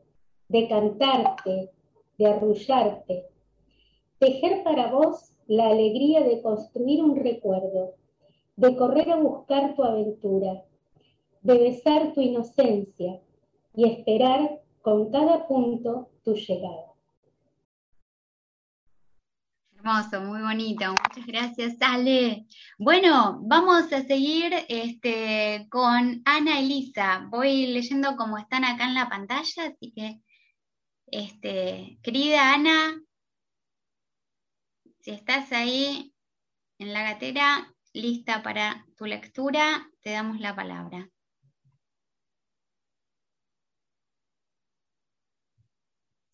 [0.49, 1.71] de cantarte,
[2.19, 3.27] de arrullarte.
[4.19, 7.95] Tejer para vos la alegría de construir un recuerdo,
[8.57, 10.65] de correr a buscar tu aventura,
[11.43, 13.21] de besar tu inocencia
[13.75, 16.86] y esperar con cada punto tu llegada.
[19.87, 22.45] Hermoso, muy bonito, muchas gracias, Ale.
[22.77, 27.25] Bueno, vamos a seguir este, con Ana Elisa.
[27.31, 30.21] Voy leyendo como están acá en la pantalla, así que
[31.07, 33.01] este, querida Ana,
[34.99, 36.13] si estás ahí
[36.81, 41.09] en la gatera, lista para tu lectura, te damos la palabra.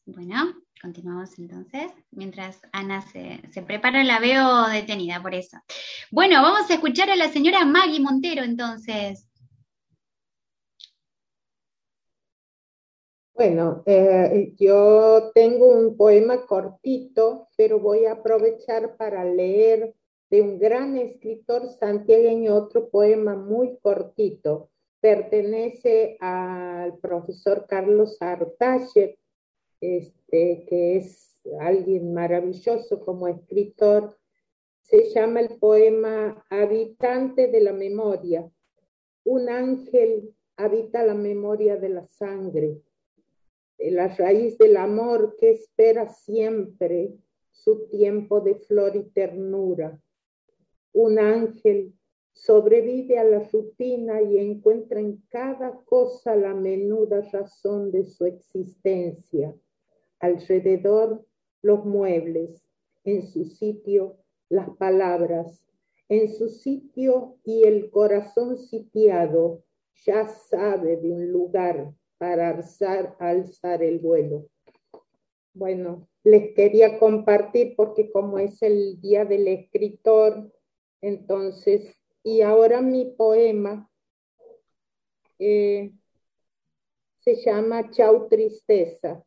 [0.07, 1.93] Bueno, continuamos entonces.
[2.11, 5.57] Mientras Ana se, prepara, la veo detenida por eso.
[6.11, 9.29] Bueno, vamos a escuchar a la señora Maggie Montero entonces.
[13.35, 19.95] Bueno, eh, yo tengo un poema cortito, pero voy a aprovechar para leer
[20.31, 24.71] de un gran escritor santiagueño otro poema muy cortito.
[25.01, 29.19] Pertenece al profesor Carlos Artache,
[29.83, 34.17] este, que es alguien maravilloso como escritor.
[34.81, 38.51] Se llama el poema Habitante de la Memoria.
[39.25, 42.81] Un ángel habita la memoria de la sangre
[43.91, 47.15] la raíz del amor que espera siempre
[47.51, 50.01] su tiempo de flor y ternura.
[50.93, 51.95] Un ángel
[52.33, 59.55] sobrevive a la rutina y encuentra en cada cosa la menuda razón de su existencia.
[60.23, 61.27] Alrededor
[61.63, 62.65] los muebles,
[63.05, 64.17] en su sitio
[64.49, 65.67] las palabras,
[66.09, 69.65] en su sitio y el corazón sitiado
[70.05, 74.47] ya sabe de un lugar para alzar, alzar el vuelo.
[75.55, 80.53] Bueno, les quería compartir porque como es el día del escritor,
[81.01, 83.91] entonces, y ahora mi poema
[85.41, 85.93] eh,
[87.19, 89.25] se llama Chau Tristeza.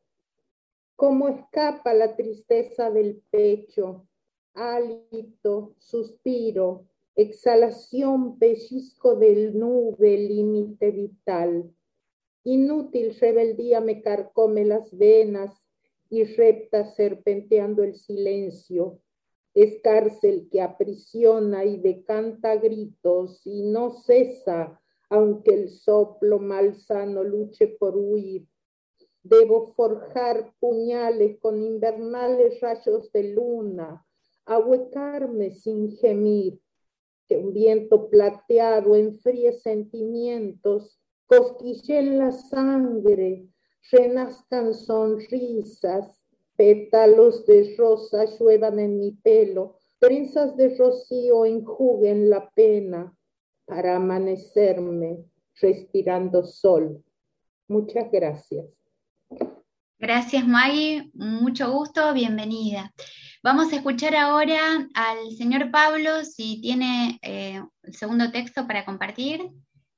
[0.95, 4.07] ¿Cómo escapa la tristeza del pecho?
[4.53, 11.75] Hálito, suspiro, exhalación, pellizco del nube, límite vital
[12.47, 15.51] Inútil rebeldía me carcome las venas
[16.11, 18.99] y repta serpenteando el silencio.
[19.55, 24.79] Es cárcel que aprisiona y decanta gritos y no cesa,
[25.09, 28.45] aunque el soplo malsano luche por huir.
[29.27, 34.05] Debo forjar puñales con invernales rayos de luna,
[34.45, 36.61] ahuecarme sin gemir,
[37.27, 40.99] que un viento plateado enfríe sentimientos
[41.87, 43.47] en la sangre,
[43.91, 46.21] renazcan sonrisas,
[46.55, 53.17] pétalos de rosa lluevan en mi pelo, trenzas de rocío enjuguen la pena
[53.65, 55.25] para amanecerme
[55.59, 57.03] respirando sol.
[57.67, 58.84] Muchas gracias.
[59.97, 62.93] Gracias Maggie, mucho gusto, bienvenida.
[63.41, 69.41] Vamos a escuchar ahora al señor Pablo si tiene eh, el segundo texto para compartir.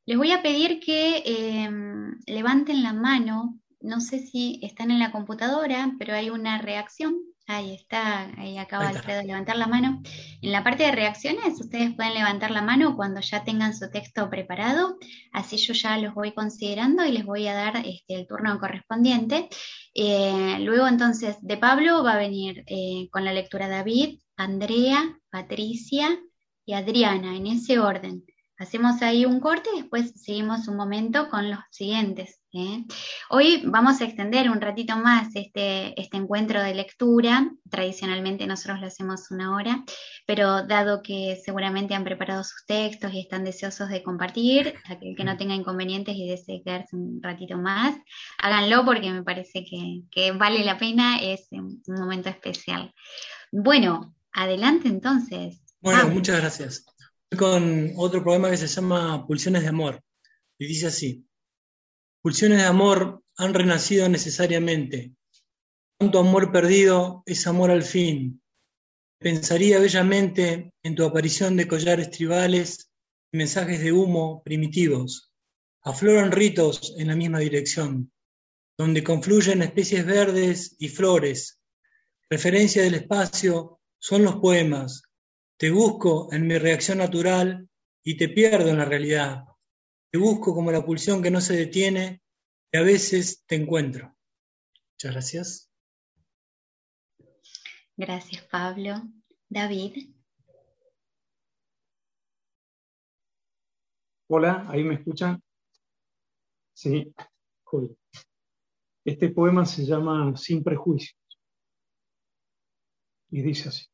[0.06, 3.60] Les voy a pedir que em, levanten la mano.
[3.82, 7.16] No sé si están en la computadora, pero hay una reacción.
[7.50, 10.02] Ahí está, ahí acaba Alfredo de levantar la mano.
[10.42, 14.30] En la parte de reacciones, ustedes pueden levantar la mano cuando ya tengan su texto
[14.30, 14.98] preparado.
[15.32, 19.48] Así yo ya los voy considerando y les voy a dar este, el turno correspondiente.
[19.94, 26.20] Eh, luego entonces de Pablo va a venir eh, con la lectura David, Andrea, Patricia
[26.66, 28.26] y Adriana, en ese orden.
[28.60, 32.42] Hacemos ahí un corte y después seguimos un momento con los siguientes.
[32.54, 32.86] ¿eh?
[33.30, 37.52] Hoy vamos a extender un ratito más este, este encuentro de lectura.
[37.70, 39.84] Tradicionalmente nosotros lo hacemos una hora,
[40.26, 45.24] pero dado que seguramente han preparado sus textos y están deseosos de compartir, aquel que
[45.24, 47.96] no tenga inconvenientes y desee quedarse un ratito más,
[48.40, 52.92] háganlo porque me parece que, que vale la pena, es un momento especial.
[53.52, 55.62] Bueno, adelante entonces.
[55.80, 56.97] Bueno, muchas gracias
[57.36, 60.02] con otro poema que se llama Pulsiones de Amor.
[60.58, 61.28] Y dice así,
[62.22, 65.14] Pulsiones de amor han renacido necesariamente.
[65.98, 68.42] Tanto amor perdido es amor al fin.
[69.20, 72.92] Pensaría bellamente en tu aparición de collares tribales
[73.32, 75.32] y mensajes de humo primitivos.
[75.84, 78.12] Afloran ritos en la misma dirección,
[78.78, 81.60] donde confluyen especies verdes y flores.
[82.30, 85.04] Referencia del espacio son los poemas,
[85.58, 87.68] te busco en mi reacción natural
[88.04, 89.46] y te pierdo en la realidad.
[90.12, 92.22] Te busco como la pulsión que no se detiene
[92.72, 94.16] y a veces te encuentro.
[94.94, 95.72] Muchas gracias.
[97.96, 99.02] Gracias, Pablo.
[99.50, 100.14] David.
[104.30, 105.42] Hola, ¿ahí me escuchan?
[106.74, 107.12] Sí,
[109.04, 111.18] Este poema se llama Sin prejuicios
[113.32, 113.86] y dice así.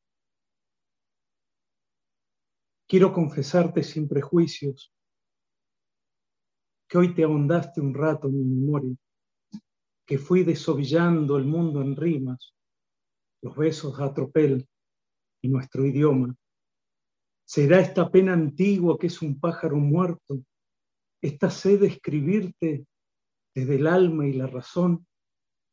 [2.94, 4.94] Quiero confesarte sin prejuicios
[6.88, 8.96] que hoy te ahondaste un rato en mi memoria,
[10.06, 12.54] que fui desovillando el mundo en rimas,
[13.42, 14.70] los besos a tropel
[15.42, 16.36] y nuestro idioma.
[17.44, 20.44] ¿Será esta pena antigua que es un pájaro muerto,
[21.20, 22.86] esta sed de escribirte
[23.56, 25.08] desde el alma y la razón,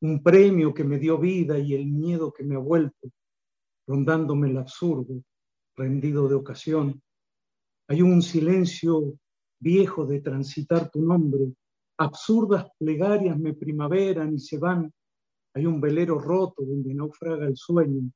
[0.01, 3.11] un premio que me dio vida y el miedo que me ha vuelto,
[3.87, 5.23] rondándome el absurdo,
[5.77, 7.03] rendido de ocasión,
[7.91, 9.19] hay un silencio
[9.61, 11.53] viejo de transitar tu nombre,
[12.01, 14.91] Absurdas plegarias me primaveran y se van.
[15.55, 18.11] Hay un velero roto donde naufraga el sueño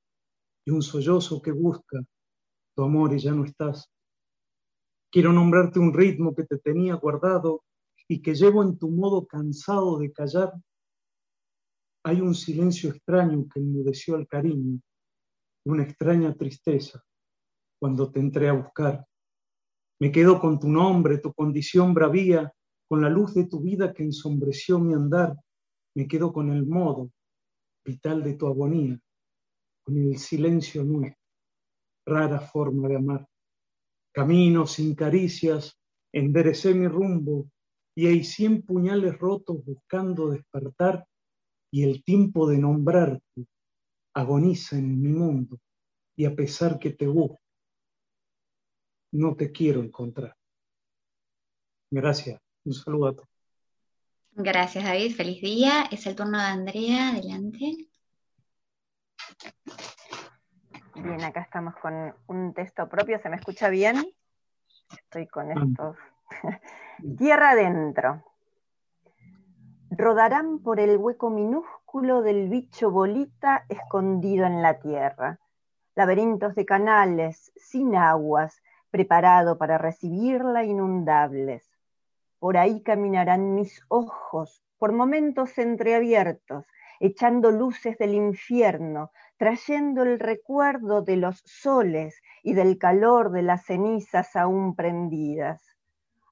[0.65, 2.03] y un sollozo que busca
[2.75, 3.93] tu amor y ya no estás.
[5.13, 7.63] Quiero nombrarte un ritmo que te tenía guardado
[8.09, 10.55] y que llevo en tu modo cansado de callar.
[12.05, 14.81] Hay un silencio extraño que enmudeció al cariño,
[15.67, 17.05] una extraña tristeza
[17.79, 19.07] cuando te entré a buscar.
[20.01, 22.53] Me quedo con tu nombre, tu condición bravía,
[22.89, 25.37] con la luz de tu vida que ensombreció mi andar.
[25.95, 27.11] Me quedo con el modo
[27.85, 28.99] vital de tu agonía,
[29.85, 31.21] con el silencio nuestro,
[32.07, 33.27] rara forma de amar.
[34.13, 35.79] Camino sin caricias,
[36.13, 37.49] enderecé mi rumbo
[37.97, 41.07] y hay cien puñales rotos buscando despertar
[41.71, 43.47] y el tiempo de nombrarte
[44.15, 45.59] agoniza en mi mundo
[46.17, 47.41] y a pesar que te busco,
[49.15, 50.37] no te quiero encontrar.
[51.91, 52.41] Gracias.
[52.65, 53.29] Un saludo a todos.
[54.33, 55.15] Gracias, David.
[55.15, 55.85] Feliz día.
[55.91, 57.11] Es el turno de Andrea.
[57.11, 57.89] Adelante.
[60.97, 63.21] Bien, acá estamos con un texto propio.
[63.21, 64.05] ¿Se me escucha bien?
[64.91, 65.97] Estoy con estos.
[67.17, 68.25] Tierra adentro.
[69.91, 75.39] Rodarán por el hueco minúsculo del bicho bolita escondido en la tierra.
[75.95, 78.61] Laberintos de canales, sin aguas,
[78.95, 81.69] preparado para recibirla inundables.
[82.39, 86.65] Por ahí caminarán mis ojos, por momentos entreabiertos,
[87.01, 93.65] echando luces del infierno, trayendo el recuerdo de los soles y del calor de las
[93.65, 95.61] cenizas aún prendidas.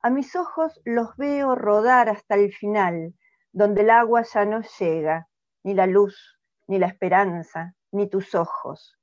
[0.01, 3.13] A mis ojos los veo rodar hasta el final,
[3.51, 5.27] donde el agua ya no llega,
[5.65, 6.39] ni la luz,
[6.69, 8.97] ni la esperanza, ni tus ojos.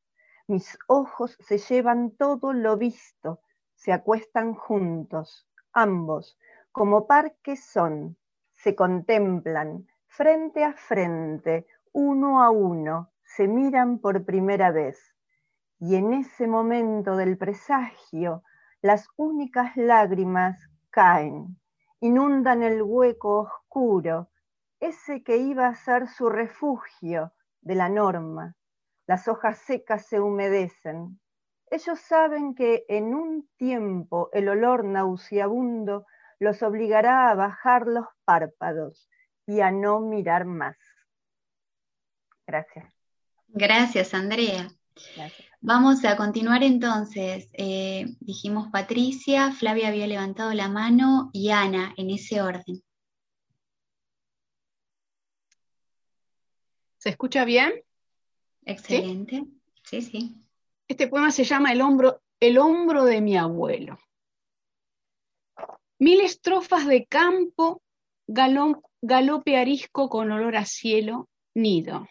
[0.47, 3.41] Mis ojos se llevan todo lo visto,
[3.79, 6.37] se acuestan juntos, ambos,
[6.69, 8.17] como par que son,
[8.51, 15.15] se contemplan frente a frente, uno a uno, se miran por primera vez.
[15.79, 18.43] Y en ese momento del presagio,
[18.81, 20.59] las únicas lágrimas
[20.89, 21.57] caen,
[22.01, 24.29] inundan el hueco oscuro,
[24.81, 28.57] ese que iba a ser su refugio de la norma.
[29.07, 31.21] Las hojas secas se humedecen.
[31.71, 36.05] Ellos saben que en un tiempo el olor nauseabundo
[36.39, 39.09] los obligará a bajar los párpados
[39.45, 40.77] y a no mirar más.
[42.47, 42.91] Gracias.
[43.47, 44.69] Gracias, Andrea.
[45.61, 47.49] Vamos a continuar entonces.
[47.53, 52.81] Eh, dijimos Patricia, Flavia había levantado la mano y Ana, en ese orden.
[56.97, 57.73] ¿Se escucha bien?
[58.65, 59.45] Excelente.
[59.83, 60.35] Sí, sí.
[60.89, 63.99] Este poema se llama El hombro, el hombro de mi abuelo.
[65.99, 67.83] Mil estrofas de campo,
[68.27, 72.07] galope arisco con olor a cielo, nido.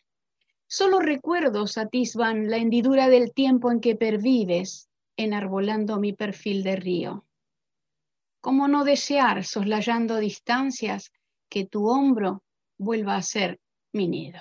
[0.69, 7.25] Solo recuerdos atisban la hendidura del tiempo en que pervives, enarbolando mi perfil de río.
[8.41, 11.11] ¿Cómo no desear, soslayando distancias,
[11.51, 12.45] que tu hombro
[12.79, 13.59] vuelva a ser
[13.93, 14.39] mi nido?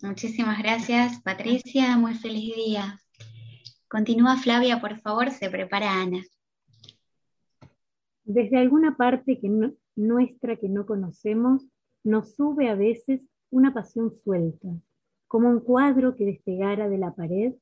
[0.00, 1.96] Muchísimas gracias, Patricia.
[1.96, 3.00] Muy feliz día.
[3.88, 6.22] Continúa Flavia, por favor, se prepara Ana.
[8.22, 11.66] Desde alguna parte que nuestra que no conocemos,
[12.04, 14.68] nos sube a veces una pasión suelta,
[15.26, 17.54] como un cuadro que despegara de la pared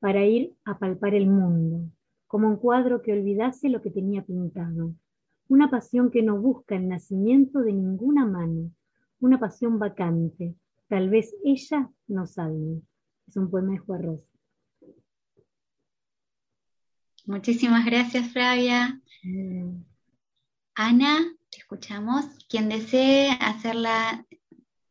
[0.00, 1.88] para ir a palpar el mundo,
[2.26, 4.94] como un cuadro que olvidase lo que tenía pintado,
[5.46, 8.72] una pasión que no busca el nacimiento de ninguna mano,
[9.20, 10.56] una pasión vacante,
[10.88, 12.80] Tal vez ella no salve.
[13.26, 14.24] Es un poema de Juan Rosa.
[17.26, 18.98] Muchísimas gracias, Flavia.
[19.22, 19.82] Mm.
[20.74, 21.18] Ana,
[21.50, 22.24] te escuchamos.
[22.48, 24.24] Quien desee hacerla,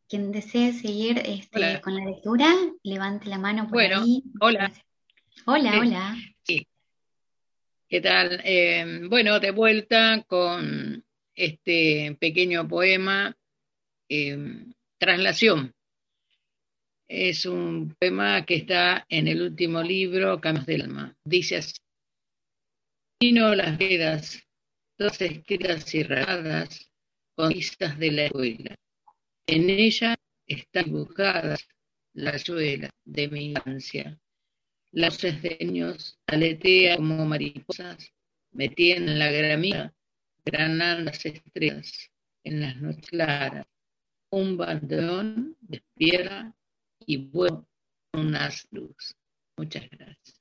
[0.07, 4.23] quien desee seguir este, con la lectura, levante la mano por bueno, ahí.
[4.39, 4.71] Hola.
[5.45, 6.15] Hola, hola.
[6.43, 6.67] Sí.
[7.89, 8.39] ¿Qué tal?
[8.43, 13.35] Eh, bueno, de vuelta con este pequeño poema,
[14.09, 14.65] eh,
[14.99, 15.73] Traslación.
[17.07, 21.15] Es un poema que está en el último libro, Caminos del Alma.
[21.23, 21.75] Dice así.
[23.19, 24.43] Vino las vedas,
[24.97, 26.91] todas escritas y rayadas
[27.33, 28.75] con listas de la escuela.
[29.47, 31.65] En ella están dibujadas
[32.13, 34.19] la suela de mi infancia.
[34.91, 35.23] Las
[35.59, 38.13] niños aletean como mariposas,
[38.51, 39.93] metían en la gramilla,
[40.43, 42.11] granan las estrellas
[42.43, 43.65] en las noches claras.
[44.29, 46.53] Un bandeón despierta
[47.07, 47.65] y bueno,
[48.13, 49.15] unas luz.
[49.57, 50.39] Muchas gracias.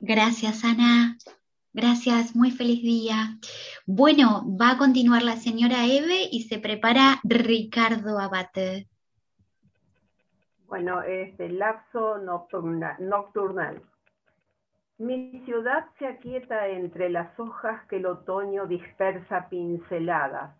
[0.00, 1.18] Gracias, Ana.
[1.72, 3.36] Gracias, muy feliz día.
[3.86, 8.88] Bueno, va a continuar la señora Eve y se prepara Ricardo Abate.
[10.66, 13.82] Bueno, este lapso nocturnal.
[14.98, 20.59] Mi ciudad se aquieta entre las hojas que el otoño dispersa pinceladas.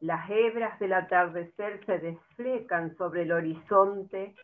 [0.00, 4.36] Las hebras del atardecer se desflecan sobre el horizonte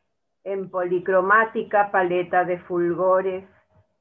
[0.43, 3.45] en policromática paleta de fulgores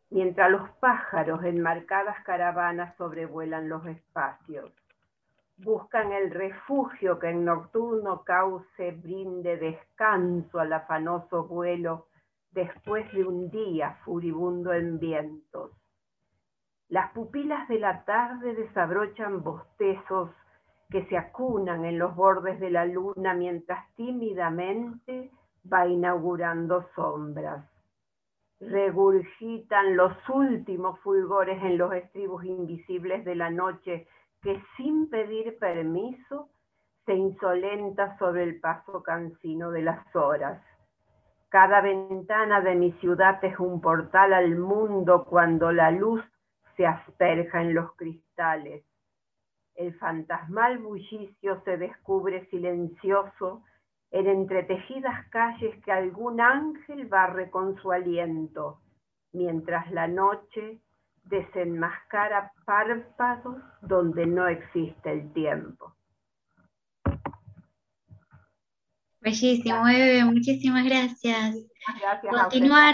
[0.09, 4.71] mientras los pájaros en marcadas caravanas sobrevuelan los espacios.
[5.57, 12.07] Buscan el refugio que en nocturno cauce brinde descanso al afanoso vuelo
[12.51, 15.71] después de un día furibundo en vientos.
[16.89, 20.29] Las pupilas de la tarde desabrochan bostezos
[20.93, 25.29] que se acunan en los bordes de la luna mientras tímidamente
[25.69, 27.65] va inaugurando sombras
[28.69, 34.07] regurgitan los últimos fulgores en los estribos invisibles de la noche
[34.41, 36.49] que sin pedir permiso
[37.05, 40.61] se insolenta sobre el paso cansino de las horas.
[41.49, 46.23] Cada ventana de mi ciudad es un portal al mundo cuando la luz
[46.77, 48.83] se asperja en los cristales.
[49.75, 53.63] El fantasmal bullicio se descubre silencioso
[54.11, 58.79] en entretejidas calles que algún ángel barre con su aliento,
[59.31, 60.79] mientras la noche
[61.23, 65.95] desenmascara párpados donde no existe el tiempo.
[69.21, 71.55] Bellísimo, Eve, muchísimas gracias.
[71.99, 72.91] Gracias Continúa,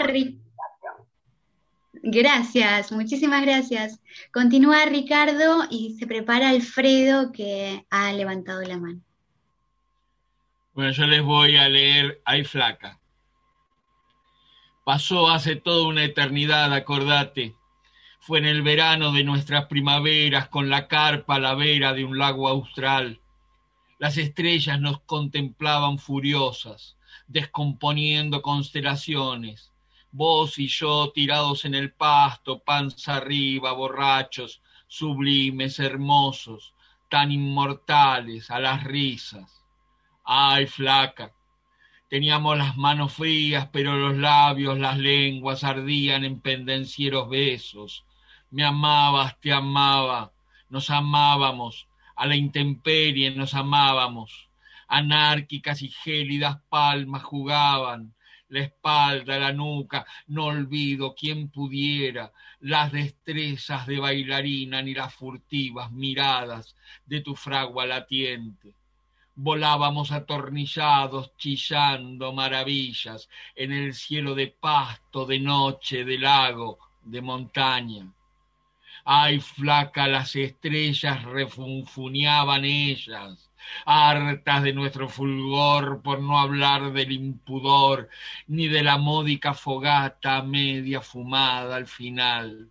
[2.02, 4.00] Gracias, muchísimas gracias.
[4.32, 9.00] Continúa Ricardo y se prepara Alfredo que ha levantado la mano.
[10.72, 12.98] Bueno, yo les voy a leer Ay Flaca.
[14.84, 17.54] Pasó hace toda una eternidad, acordate.
[18.18, 22.18] Fue en el verano de nuestras primaveras con la carpa a la vera de un
[22.18, 23.20] lago austral.
[23.98, 26.96] Las estrellas nos contemplaban furiosas,
[27.26, 29.70] descomponiendo constelaciones.
[30.12, 36.74] Vos y yo tirados en el pasto, panza arriba, borrachos, sublimes, hermosos,
[37.08, 39.60] tan inmortales a las risas
[40.32, 41.32] Ay, flaca.
[42.08, 48.04] Teníamos las manos frías, pero los labios, las lenguas ardían en pendencieros besos.
[48.50, 50.32] Me amabas, te amaba,
[50.68, 54.48] nos amábamos, a la intemperie nos amábamos.
[54.86, 58.14] Anárquicas y gélidas palmas jugaban,
[58.50, 65.90] la espalda, la nuca, no olvido quien pudiera las destrezas de bailarina ni las furtivas
[65.90, 66.76] miradas
[67.06, 68.74] de tu fragua latiente
[69.42, 78.12] volábamos atornillados, chillando maravillas en el cielo de pasto, de noche, de lago, de montaña.
[79.04, 83.49] Ay, flaca, las estrellas refunfuñaban ellas,
[83.84, 88.08] hartas de nuestro fulgor, por no hablar del impudor,
[88.46, 92.70] ni de la módica fogata media fumada al final.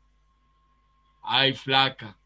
[1.24, 2.18] Ay, flaca,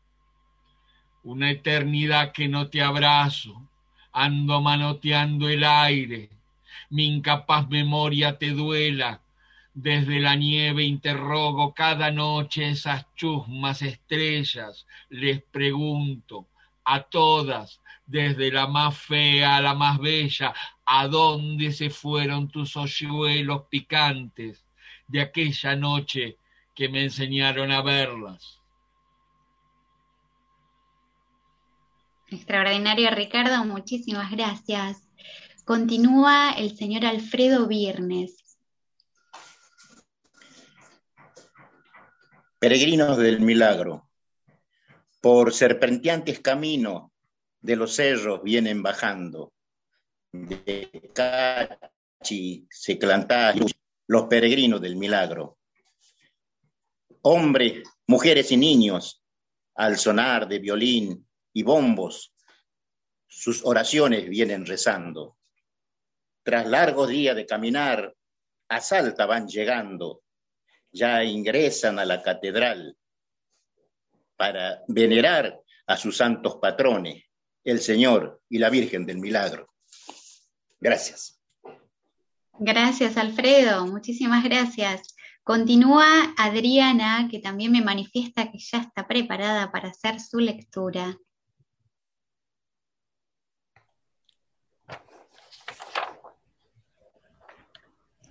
[1.23, 3.69] una eternidad que no te abrazo,
[4.11, 6.29] ando manoteando el aire,
[6.89, 9.21] mi incapaz memoria te duela,
[9.73, 16.47] desde la nieve interrogo cada noche esas chusmas estrellas, les pregunto
[16.85, 17.81] a todas,
[18.13, 20.53] desde la más fea a la más bella,
[20.85, 24.63] ¿a dónde se fueron tus hoyuelos picantes
[25.07, 26.37] de aquella noche
[26.75, 28.61] que me enseñaron a verlas?
[32.27, 35.09] Extraordinario, Ricardo, muchísimas gracias.
[35.65, 38.37] Continúa el señor Alfredo Viernes.
[42.59, 44.07] Peregrinos del milagro,
[45.19, 47.12] por serpenteantes caminos
[47.63, 49.53] de los cerros vienen bajando.
[50.31, 53.53] De Cachi, Seclantá,
[54.07, 55.57] los peregrinos del milagro.
[57.21, 59.23] Hombres, mujeres y niños,
[59.75, 62.33] al sonar de violín y bombos,
[63.27, 65.37] sus oraciones vienen rezando.
[66.43, 68.13] Tras largos días de caminar,
[68.67, 70.23] a Salta van llegando,
[70.91, 72.97] ya ingresan a la catedral
[74.35, 77.23] para venerar a sus santos patrones,
[77.63, 79.67] el Señor y la Virgen del Milagro.
[80.79, 81.39] Gracias.
[82.59, 83.87] Gracias, Alfredo.
[83.87, 85.15] Muchísimas gracias.
[85.43, 91.17] Continúa Adriana, que también me manifiesta que ya está preparada para hacer su lectura.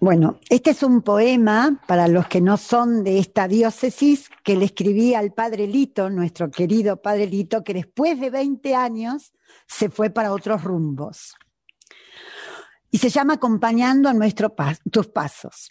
[0.02, 4.64] Bueno, este es un poema para los que no son de esta diócesis que le
[4.64, 9.32] escribí al padre Lito, nuestro querido padre Lito, que después de 20 años
[9.68, 11.36] se fue para otros rumbos.
[12.90, 14.50] Y se llama Acompañando a nuestros
[14.90, 15.70] tus pasos.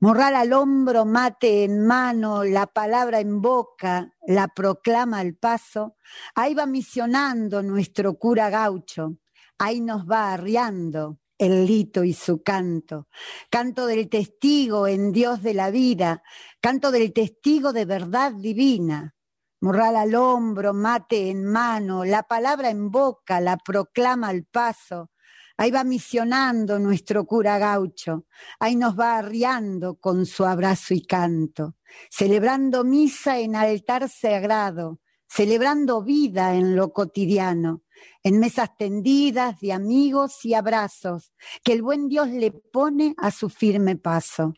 [0.00, 5.96] Morral al hombro, mate en mano, la palabra en boca, la proclama al paso.
[6.34, 9.16] Ahí va misionando nuestro cura gaucho,
[9.56, 13.08] ahí nos va arriando el lito y su canto.
[13.50, 16.22] Canto del testigo en Dios de la vida,
[16.60, 19.14] canto del testigo de verdad divina.
[19.62, 25.10] Morral al hombro, mate en mano, la palabra en boca, la proclama al paso.
[25.56, 28.26] Ahí va misionando nuestro cura gaucho,
[28.58, 31.76] ahí nos va arriando con su abrazo y canto,
[32.10, 37.82] celebrando misa en altar sagrado, celebrando vida en lo cotidiano,
[38.22, 41.32] en mesas tendidas de amigos y abrazos
[41.62, 44.54] que el buen Dios le pone a su firme paso.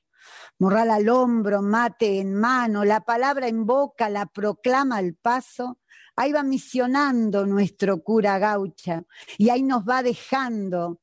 [0.59, 5.81] Morral al hombro, mate en mano, la palabra en boca, la proclama al paso,
[6.17, 9.03] ahí va misionando nuestro cura gaucha
[9.39, 11.02] y ahí nos va dejando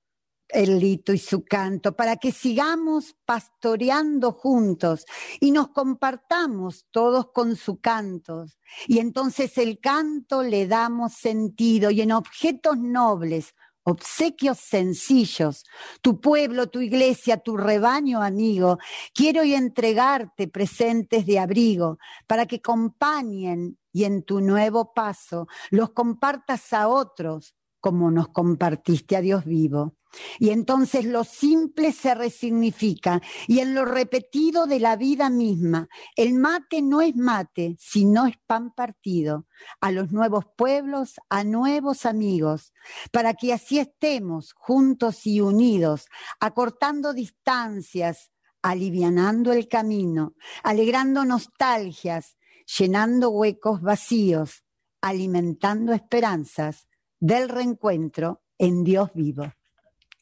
[0.49, 5.05] el lito y su canto, para que sigamos pastoreando juntos
[5.39, 8.59] y nos compartamos todos con su cantos.
[8.87, 15.65] Y entonces el canto le damos sentido y en objetos nobles, obsequios sencillos,
[16.01, 18.77] tu pueblo, tu iglesia, tu rebaño amigo,
[19.13, 21.97] quiero y entregarte presentes de abrigo
[22.27, 29.15] para que acompañen y en tu nuevo paso los compartas a otros como nos compartiste
[29.15, 29.98] a Dios vivo.
[30.39, 36.33] Y entonces lo simple se resignifica y en lo repetido de la vida misma, el
[36.33, 39.45] mate no es mate, sino es pan partido
[39.81, 42.73] a los nuevos pueblos, a nuevos amigos,
[43.11, 46.07] para que así estemos juntos y unidos,
[46.39, 48.31] acortando distancias,
[48.61, 50.33] alivianando el camino,
[50.63, 52.37] alegrando nostalgias,
[52.77, 54.63] llenando huecos vacíos,
[55.01, 56.87] alimentando esperanzas
[57.19, 59.53] del reencuentro en Dios vivo.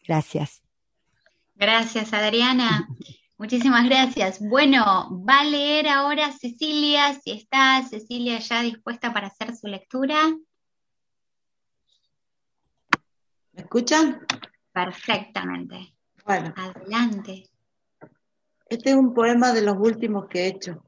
[0.08, 0.64] Gracias.
[1.55, 2.88] Gracias, Adriana.
[3.38, 4.39] Muchísimas gracias.
[4.39, 10.30] Bueno, va a leer ahora Cecilia, si está Cecilia ya dispuesta para hacer su lectura.
[13.51, 14.26] ¿Me escuchan?
[14.72, 15.95] Perfectamente.
[16.26, 16.53] Bueno.
[16.55, 17.49] Adelante.
[18.70, 20.84] Este es un poema de los últimos que he hecho.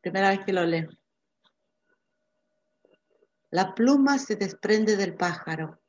[0.00, 0.88] Primera vez que lo leo.
[3.50, 5.81] La pluma se desprende del pájaro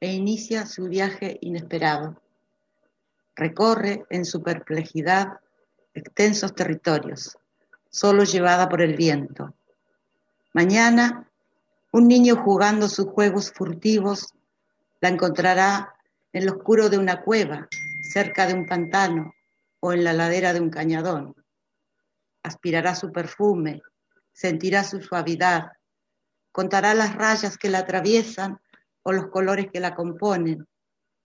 [0.00, 2.20] e inicia su viaje inesperado.
[3.34, 5.40] Recorre en su perplejidad
[5.94, 7.38] extensos territorios,
[7.90, 9.54] solo llevada por el viento.
[10.52, 11.30] Mañana,
[11.92, 14.34] un niño jugando sus juegos furtivos
[15.00, 15.94] la encontrará
[16.32, 17.68] en lo oscuro de una cueva,
[18.02, 19.34] cerca de un pantano
[19.80, 21.34] o en la ladera de un cañadón.
[22.42, 23.82] Aspirará su perfume,
[24.32, 25.72] sentirá su suavidad,
[26.52, 28.60] contará las rayas que la atraviesan
[29.06, 30.66] o los colores que la componen,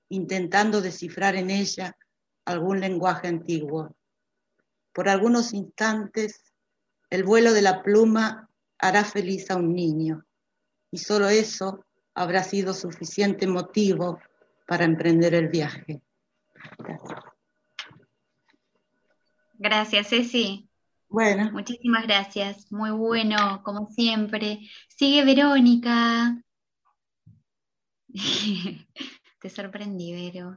[0.10, 1.98] intentando descifrar en ella
[2.46, 3.96] algún lenguaje antiguo.
[4.94, 6.54] Por algunos instantes,
[7.10, 10.24] el vuelo de la pluma hará feliz a un niño,
[10.92, 14.20] y solo eso habrá sido suficiente motivo
[14.68, 16.04] para emprender el viaje.
[16.78, 17.20] Gracias,
[19.54, 20.70] Gracias Ceci.
[21.10, 21.50] Bueno.
[21.52, 22.72] Muchísimas gracias.
[22.72, 24.60] Muy bueno, como siempre.
[24.88, 26.44] Sigue Verónica.
[29.40, 30.56] Te sorprendí, Vero.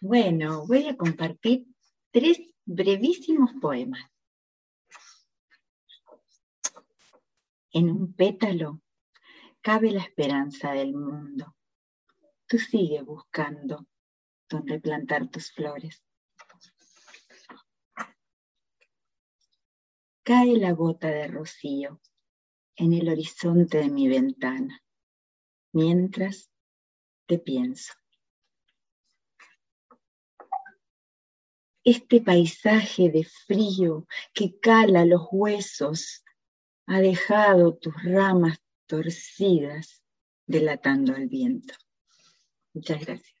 [0.00, 1.66] Bueno, voy a compartir
[2.10, 4.10] tres brevísimos poemas.
[7.72, 8.80] En un pétalo
[9.60, 11.54] cabe la esperanza del mundo.
[12.46, 13.86] Tú sigue buscando
[14.48, 16.02] donde plantar tus flores.
[20.22, 22.00] Cae la gota de rocío
[22.78, 24.82] en el horizonte de mi ventana,
[25.72, 26.50] mientras
[27.26, 27.92] te pienso.
[31.84, 36.22] Este paisaje de frío que cala los huesos
[36.86, 40.02] ha dejado tus ramas torcidas
[40.46, 41.74] delatando al viento.
[42.74, 43.37] Muchas gracias.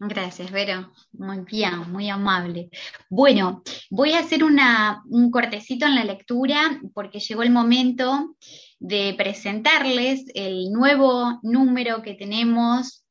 [0.00, 0.92] Gracias, Vero.
[1.12, 2.70] Muy bien, muy amable.
[3.10, 8.36] Bueno, voy a hacer un cortecito en la lectura porque llegó el momento
[8.78, 13.04] de presentarles el nuevo número que tenemos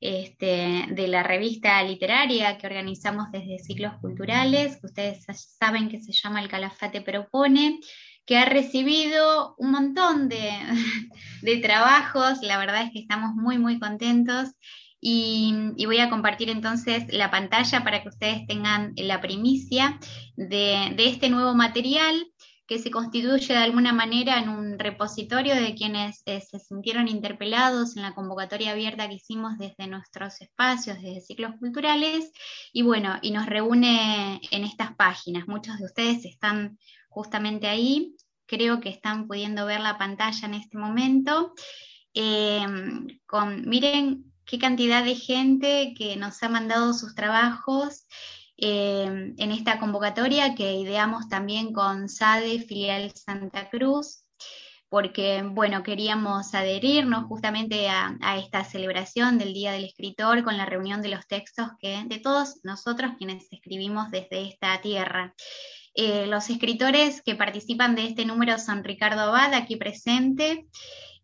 [0.00, 5.26] este, de la revista literaria que organizamos desde Ciclos Culturales, que ustedes
[5.60, 7.78] saben que se llama El Calafate Propone,
[8.24, 10.50] que ha recibido un montón de,
[11.42, 12.40] de trabajos.
[12.40, 14.48] La verdad es que estamos muy, muy contentos
[15.04, 19.98] Y, voy a compartir entonces la pantalla para que ustedes tengan la primicia
[20.36, 22.24] de, este nuevo material
[22.68, 27.96] que se constituye de alguna manera en un repositorio de quienes eh, se sintieron interpelados
[27.96, 32.30] en la convocatoria abierta que hicimos desde nuestros espacios, desde ciclos culturales,
[32.72, 35.48] y bueno, y nos reúne en estas páginas.
[35.48, 38.14] Muchos de ustedes están justamente ahí,
[38.46, 41.54] creo que están pudiendo ver la pantalla en este momento.
[42.14, 42.64] Eh,
[43.64, 48.06] miren qué cantidad de gente que nos ha mandado sus trabajos
[48.56, 54.24] eh, en esta convocatoria que ideamos también con SADE, filial Santa Cruz,
[54.88, 61.00] porque, bueno, queríamos adherirnos justamente a, esta celebración del Día del Escritor con la reunión
[61.00, 65.34] de los textos que, de todos nosotros quienes escribimos desde esta tierra.
[65.94, 70.66] Eh, los escritores que participan de este número son Ricardo Abad, aquí presente,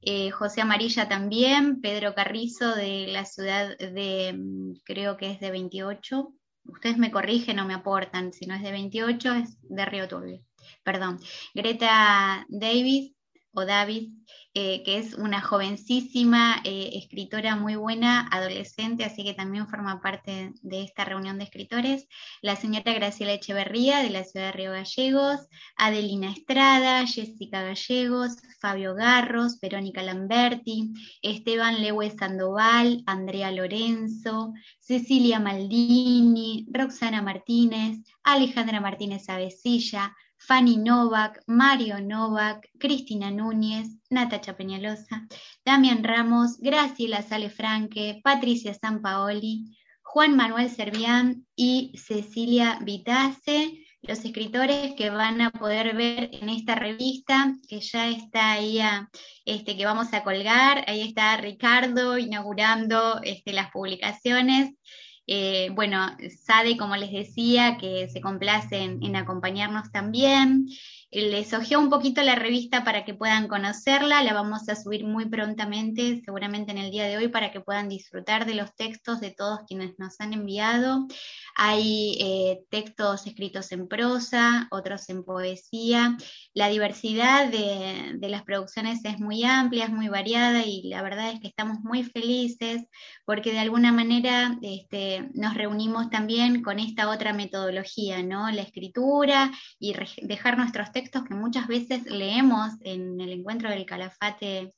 [0.01, 5.51] eh, José Amarilla también, Pedro Carrizo de la ciudad de, mm, creo que es de
[5.51, 6.33] 28,
[6.65, 10.41] ustedes me corrigen o me aportan, si no es de 28 es de Río Turbio,
[10.85, 11.19] perdón,
[11.55, 13.15] Greta Davis
[13.53, 14.13] o David,
[14.55, 20.53] eh, que es una jovencísima eh, escritora muy buena, adolescente, así que también forma parte
[20.63, 22.09] de esta reunión de escritores,
[22.41, 28.95] la señora Graciela Echeverría de la ciudad de Río Gallegos, Adelina Estrada, Jessica Gallegos, Fabio
[28.95, 30.93] Garros, Verónica Lamberti,
[31.23, 42.01] Esteban Lewe Sandoval, Andrea Lorenzo, Cecilia Maldini, Roxana Martínez, Alejandra Martínez Avesilla, Fanny Novak, Mario
[42.01, 45.27] Novak, Cristina Núñez, Natacha Peñalosa,
[45.65, 55.11] Damián Ramos, Graciela Salefranque, Patricia Sampaoli, Juan Manuel Servián y Cecilia Vitase, los escritores que
[55.11, 58.81] van a poder ver en esta revista que ya está ahí,
[59.45, 60.85] este, que vamos a colgar.
[60.87, 64.71] Ahí está Ricardo inaugurando este, las publicaciones.
[65.31, 70.67] Eh, bueno, Sade, como les decía, que se complace en, acompañarnos también.
[71.11, 75.27] Les ojeo un poquito la revista para que puedan conocerla, la vamos a subir muy
[75.27, 79.31] prontamente, seguramente en el día de hoy, para que puedan disfrutar de los textos de
[79.31, 81.07] todos quienes nos han enviado.
[81.57, 86.17] Hay eh, textos escritos en prosa, otros en poesía.
[86.55, 91.41] La diversidad de, las producciones es muy amplia, es muy variada y la verdad es
[91.41, 92.85] que estamos muy felices
[93.25, 98.51] porque de alguna manera este, nos reunimos también con esta otra metodología, ¿no?
[98.51, 104.73] La escritura y dejar nuestros textos que muchas veces leemos en el encuentro del Calafate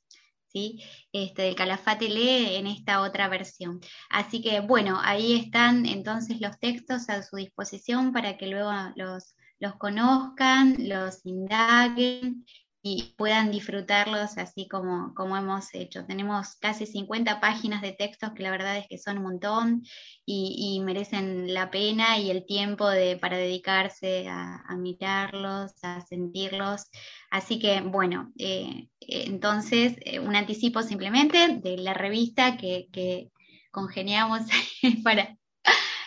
[0.51, 0.83] ¿sí?
[1.11, 3.79] Este, del Calafate lee en esta otra versión.
[4.09, 9.35] Así que bueno, ahí están entonces los textos a su disposición para que luego los,
[9.61, 12.45] los conozcan, los indaguen
[12.83, 16.03] y puedan disfrutarlos así como, como hemos hecho.
[16.05, 19.83] Tenemos casi 50 páginas de textos que la verdad es que son un montón
[20.25, 26.87] y, merecen la pena y el tiempo de, para dedicarse a, mirarlos, a sentirlos.
[27.29, 33.29] Así que bueno, eh, entonces eh, un anticipo simplemente de la revista que, que
[33.69, 34.41] congeniamos
[35.03, 35.37] para,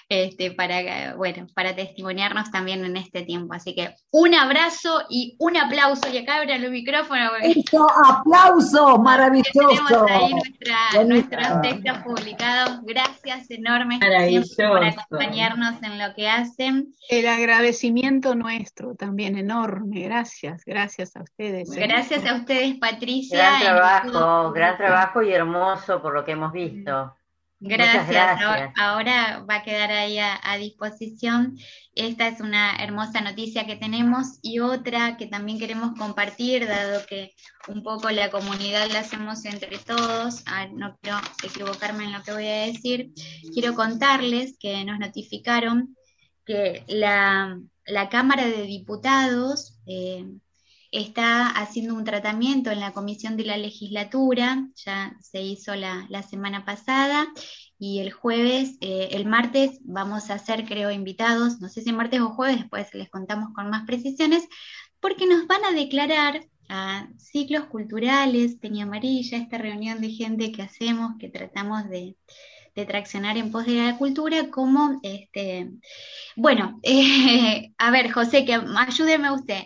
[0.09, 3.55] este, para, bueno, para testimoniarnos también en este tiempo.
[3.55, 6.09] Así que un abrazo y un aplauso.
[6.13, 7.31] Y acá abran el micrófono.
[7.43, 9.53] Eso, aplauso, maravilloso.
[9.53, 12.81] Tenemos ahí nuestros textos publicados.
[12.83, 14.01] Gracias enormes
[14.57, 16.95] por acompañarnos en lo que hacen.
[17.09, 20.03] El agradecimiento nuestro también enorme.
[20.03, 21.75] Gracias, gracias a ustedes.
[21.77, 21.87] ¿eh?
[21.87, 23.39] Gracias a ustedes, Patricia.
[23.39, 27.15] Gran trabajo, gran trabajo y hermoso por lo que hemos visto.
[27.67, 28.73] Gracias.
[28.77, 31.57] Ahora, va a quedar ahí a, disposición.
[31.95, 37.33] Esta es una hermosa noticia que tenemos y otra que también queremos compartir, dado que
[37.69, 40.43] un poco la comunidad la hacemos entre todos.
[40.47, 43.13] Ah, no quiero equivocarme en lo que voy a decir.
[43.55, 45.97] Quiero contarles que nos notificaron
[46.45, 47.59] que la,
[48.11, 50.27] Cámara de Diputados eh,
[50.95, 56.65] está haciendo un tratamiento en la comisión de la legislatura, ya se hizo la, semana
[56.65, 57.27] pasada,
[57.79, 62.21] y el jueves, eh, el martes vamos a ser, creo, invitados, no sé si martes
[62.21, 64.47] o jueves, después les contamos con más precisiones,
[65.01, 70.63] porque nos van a declarar a ciclos culturales, Peña Amarilla, esta reunión de gente que
[70.63, 72.17] hacemos, que tratamos de,
[72.87, 75.71] traccionar en pos de la cultura, como, este,
[76.37, 76.81] bueno,
[77.79, 79.65] a ver, José, que ayúdeme usted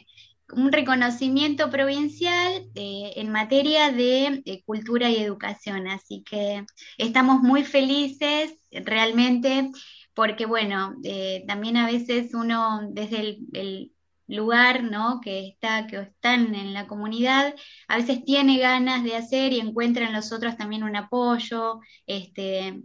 [0.53, 5.89] un reconocimiento provincial eh, en materia de, cultura y educación.
[5.89, 6.65] Así que
[6.97, 9.71] estamos muy felices realmente
[10.15, 13.93] porque, bueno, eh, también a veces uno desde el,
[14.31, 15.23] lugar ¿no?
[15.23, 17.55] que está que están en la comunidad
[17.89, 22.83] a veces tiene ganas de hacer y encuentra en los otros también un apoyo este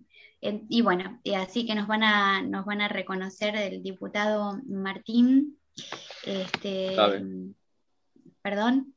[0.70, 5.58] y bueno, así que nos van a, nos van a reconocer el diputado Martín.
[6.26, 6.96] Este,
[8.42, 8.94] perdón.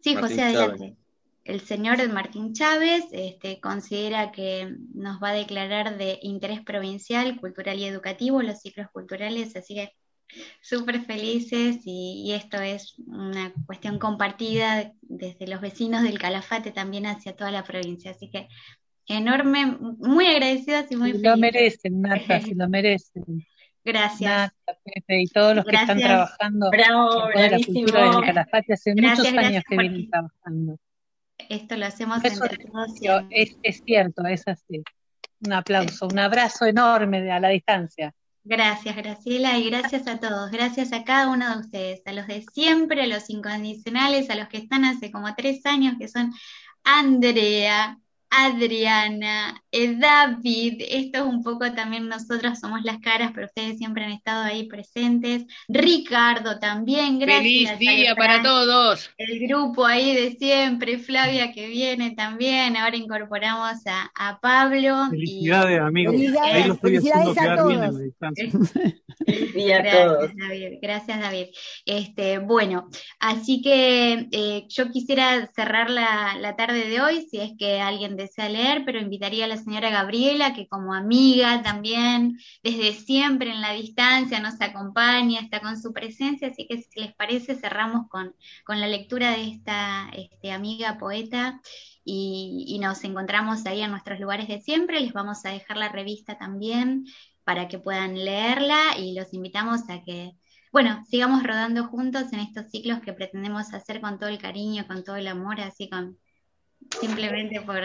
[0.00, 0.96] Sí, José, adelante.
[1.44, 7.78] El señor Martín Chávez este, considera que nos va a declarar de interés provincial, cultural
[7.78, 9.92] y educativo los ciclos culturales, así que
[10.60, 17.06] súper felices y, y, esto es una cuestión compartida desde los vecinos del Calafate también
[17.06, 18.12] hacia toda la provincia.
[18.12, 18.48] Así que
[19.06, 21.30] enorme, muy agradecidas y muy felices.
[21.30, 23.24] Lo merecen, Marta, si lo merecen.
[23.84, 24.52] Gracias.
[25.08, 29.26] y todos los que están trabajando Bravo, en la cultura del Calafate hace Gracias, muchos
[29.26, 30.78] años gracias, que vienen trabajando.
[31.48, 32.90] Esto lo hacemos Eso entre todos.
[33.30, 34.82] Es, es cierto, es así.
[35.44, 38.14] Un aplauso, un abrazo enorme de- a la distancia.
[38.44, 40.50] Gracias, Graciela, y gracias a todos.
[40.50, 44.48] Gracias a cada uno de ustedes, a los de siempre, a los incondicionales, a los
[44.48, 46.32] que están hace como tres años, que son
[46.84, 47.98] Andrea,
[48.34, 50.82] Adriana, eh, David.
[50.88, 54.64] Esto es un poco también nosotros somos las caras, pero ustedes siempre han estado ahí
[54.68, 55.44] presentes.
[55.68, 57.78] Ricardo también, Feliz gracias.
[57.78, 59.10] día para todos.
[59.18, 62.76] El grupo ahí de siempre, Flavia que viene también.
[62.76, 65.06] Ahora incorporamos a, a Pablo.
[65.08, 66.14] y- Felicidades, amigos.
[66.14, 68.92] Felicidades, Ahí lo estoy haciendo felicidades a todos.
[69.54, 70.30] día a Gracias, todos.
[70.36, 70.78] David.
[70.80, 71.46] Gracias, David.
[71.86, 72.88] Este, bueno,
[73.20, 78.16] así que eh, yo quisiera cerrar la, la tarde de hoy, si es que alguien
[78.22, 83.60] desea leer, pero invitaría a la señora Gabriela, que como amiga también, desde siempre en
[83.60, 88.34] la distancia, nos acompaña, está con su presencia, así que si les parece, cerramos con,
[88.64, 91.60] con la lectura de esta este, amiga poeta.
[92.04, 94.98] Y, y nos encontramos ahí en nuestros lugares de siempre.
[95.00, 97.04] Les vamos a dejar la revista también
[97.44, 100.32] para que puedan leerla y los invitamos a que,
[100.72, 105.04] bueno, sigamos rodando juntos en estos ciclos que pretendemos hacer con todo el cariño, con
[105.04, 106.18] todo el amor, así con
[107.00, 107.82] simplemente por,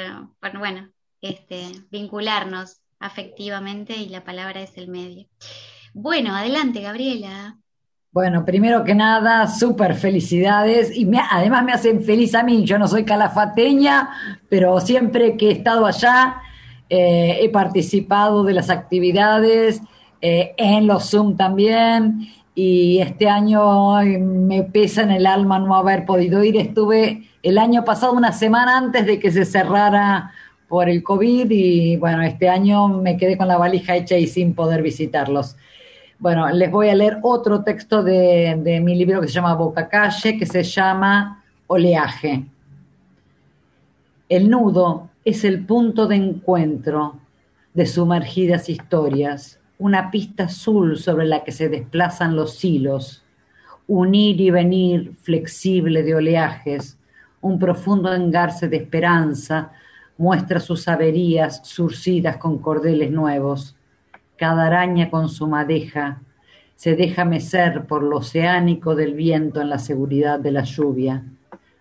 [0.60, 0.90] bueno,
[1.22, 5.28] este, vincularnos afectivamente y la palabra es el medio.
[5.94, 7.58] Bueno, adelante, Gabriela.
[8.12, 12.66] Bueno, primero que nada, súper felicidades y además me hacen feliz a mí.
[12.66, 14.10] Yo no soy calafateña,
[14.50, 16.42] pero siempre que he estado allá
[16.90, 19.82] eh, he participado de las actividades,
[20.22, 22.30] eh, en los Zoom también,
[22.60, 26.58] y este año me pesa en el alma no haber podido ir.
[26.58, 30.32] Estuve el año pasado, una semana antes de que se cerrara
[30.68, 34.56] por el COVID, y bueno, este año me quedé con la valija hecha y sin
[34.56, 35.56] poder visitarlos.
[36.18, 39.88] Bueno, les voy a leer otro texto de, de mi libro que se llama Boca
[39.88, 42.44] Calle, que se llama Oleaje.
[44.30, 47.20] El nudo es el punto de encuentro
[47.76, 53.24] de sumergidas historias, una pista azul sobre la que se desplazan los hilos,
[53.88, 56.98] un ir y venir flexible de oleajes,
[57.42, 59.72] un profundo engarce de esperanza
[60.18, 63.76] muestra sus averías surcidas con cordeles nuevos.
[64.36, 66.22] Cada araña con su madeja
[66.76, 71.24] se deja mecer por lo oceánico del viento en la seguridad de la lluvia.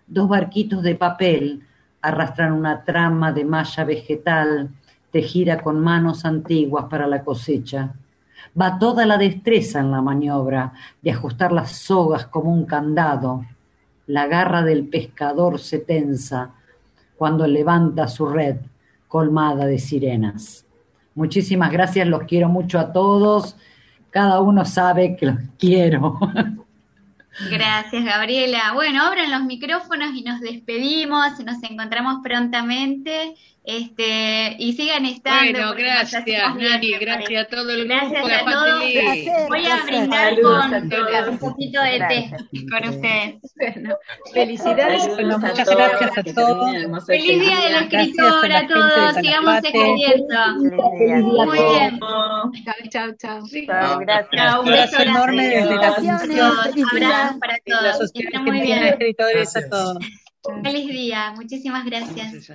[0.07, 1.63] Dos barquitos de papel
[2.01, 4.69] arrastran una trama de malla vegetal
[5.11, 7.93] tejida con manos antiguas para la cosecha.
[8.59, 13.45] Va toda la destreza en la maniobra de ajustar las sogas como un candado.
[14.07, 16.51] La garra del pescador se tensa
[17.17, 18.57] cuando levanta su red
[19.07, 20.65] colmada de sirenas.
[21.15, 23.55] Muchísimas gracias, los quiero mucho a todos.
[24.11, 26.19] Cada uno sabe que los quiero.
[27.51, 28.71] Gracias, Gabriela.
[28.73, 31.39] Bueno, abran los micrófonos y nos despedimos.
[31.45, 33.35] Nos encontramos prontamente.
[33.67, 35.59] Este, y sigan estando.
[35.59, 36.23] Bueno, gracias,
[36.55, 38.79] Nani, gracias a todo el Gracias grupo a todos.
[39.49, 42.31] Voy a brindar con un poquito de té
[42.71, 43.35] con ustedes.
[43.57, 43.95] Bueno,
[44.33, 45.07] felicidades.
[45.09, 47.05] Bueno, muchas todos, gracias a todos.
[47.07, 49.15] Feliz día de la escritora a todos.
[49.15, 51.45] Sigamos escribiendo.
[51.45, 51.99] Muy bien.
[52.63, 53.99] Chao, chao, chao.
[53.99, 54.59] Gracias.
[54.59, 55.87] Un Abrazo beso enorme desde la.
[55.89, 58.11] Abrazos para todos.
[58.13, 58.83] Estén muy bien.
[58.85, 59.97] Escritores a todos.
[60.63, 61.33] Feliz día.
[61.35, 62.49] Muchísimas gracias.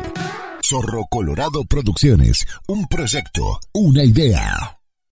[0.62, 4.77] Zorro Colorado Producciones, un proyecto, una idea.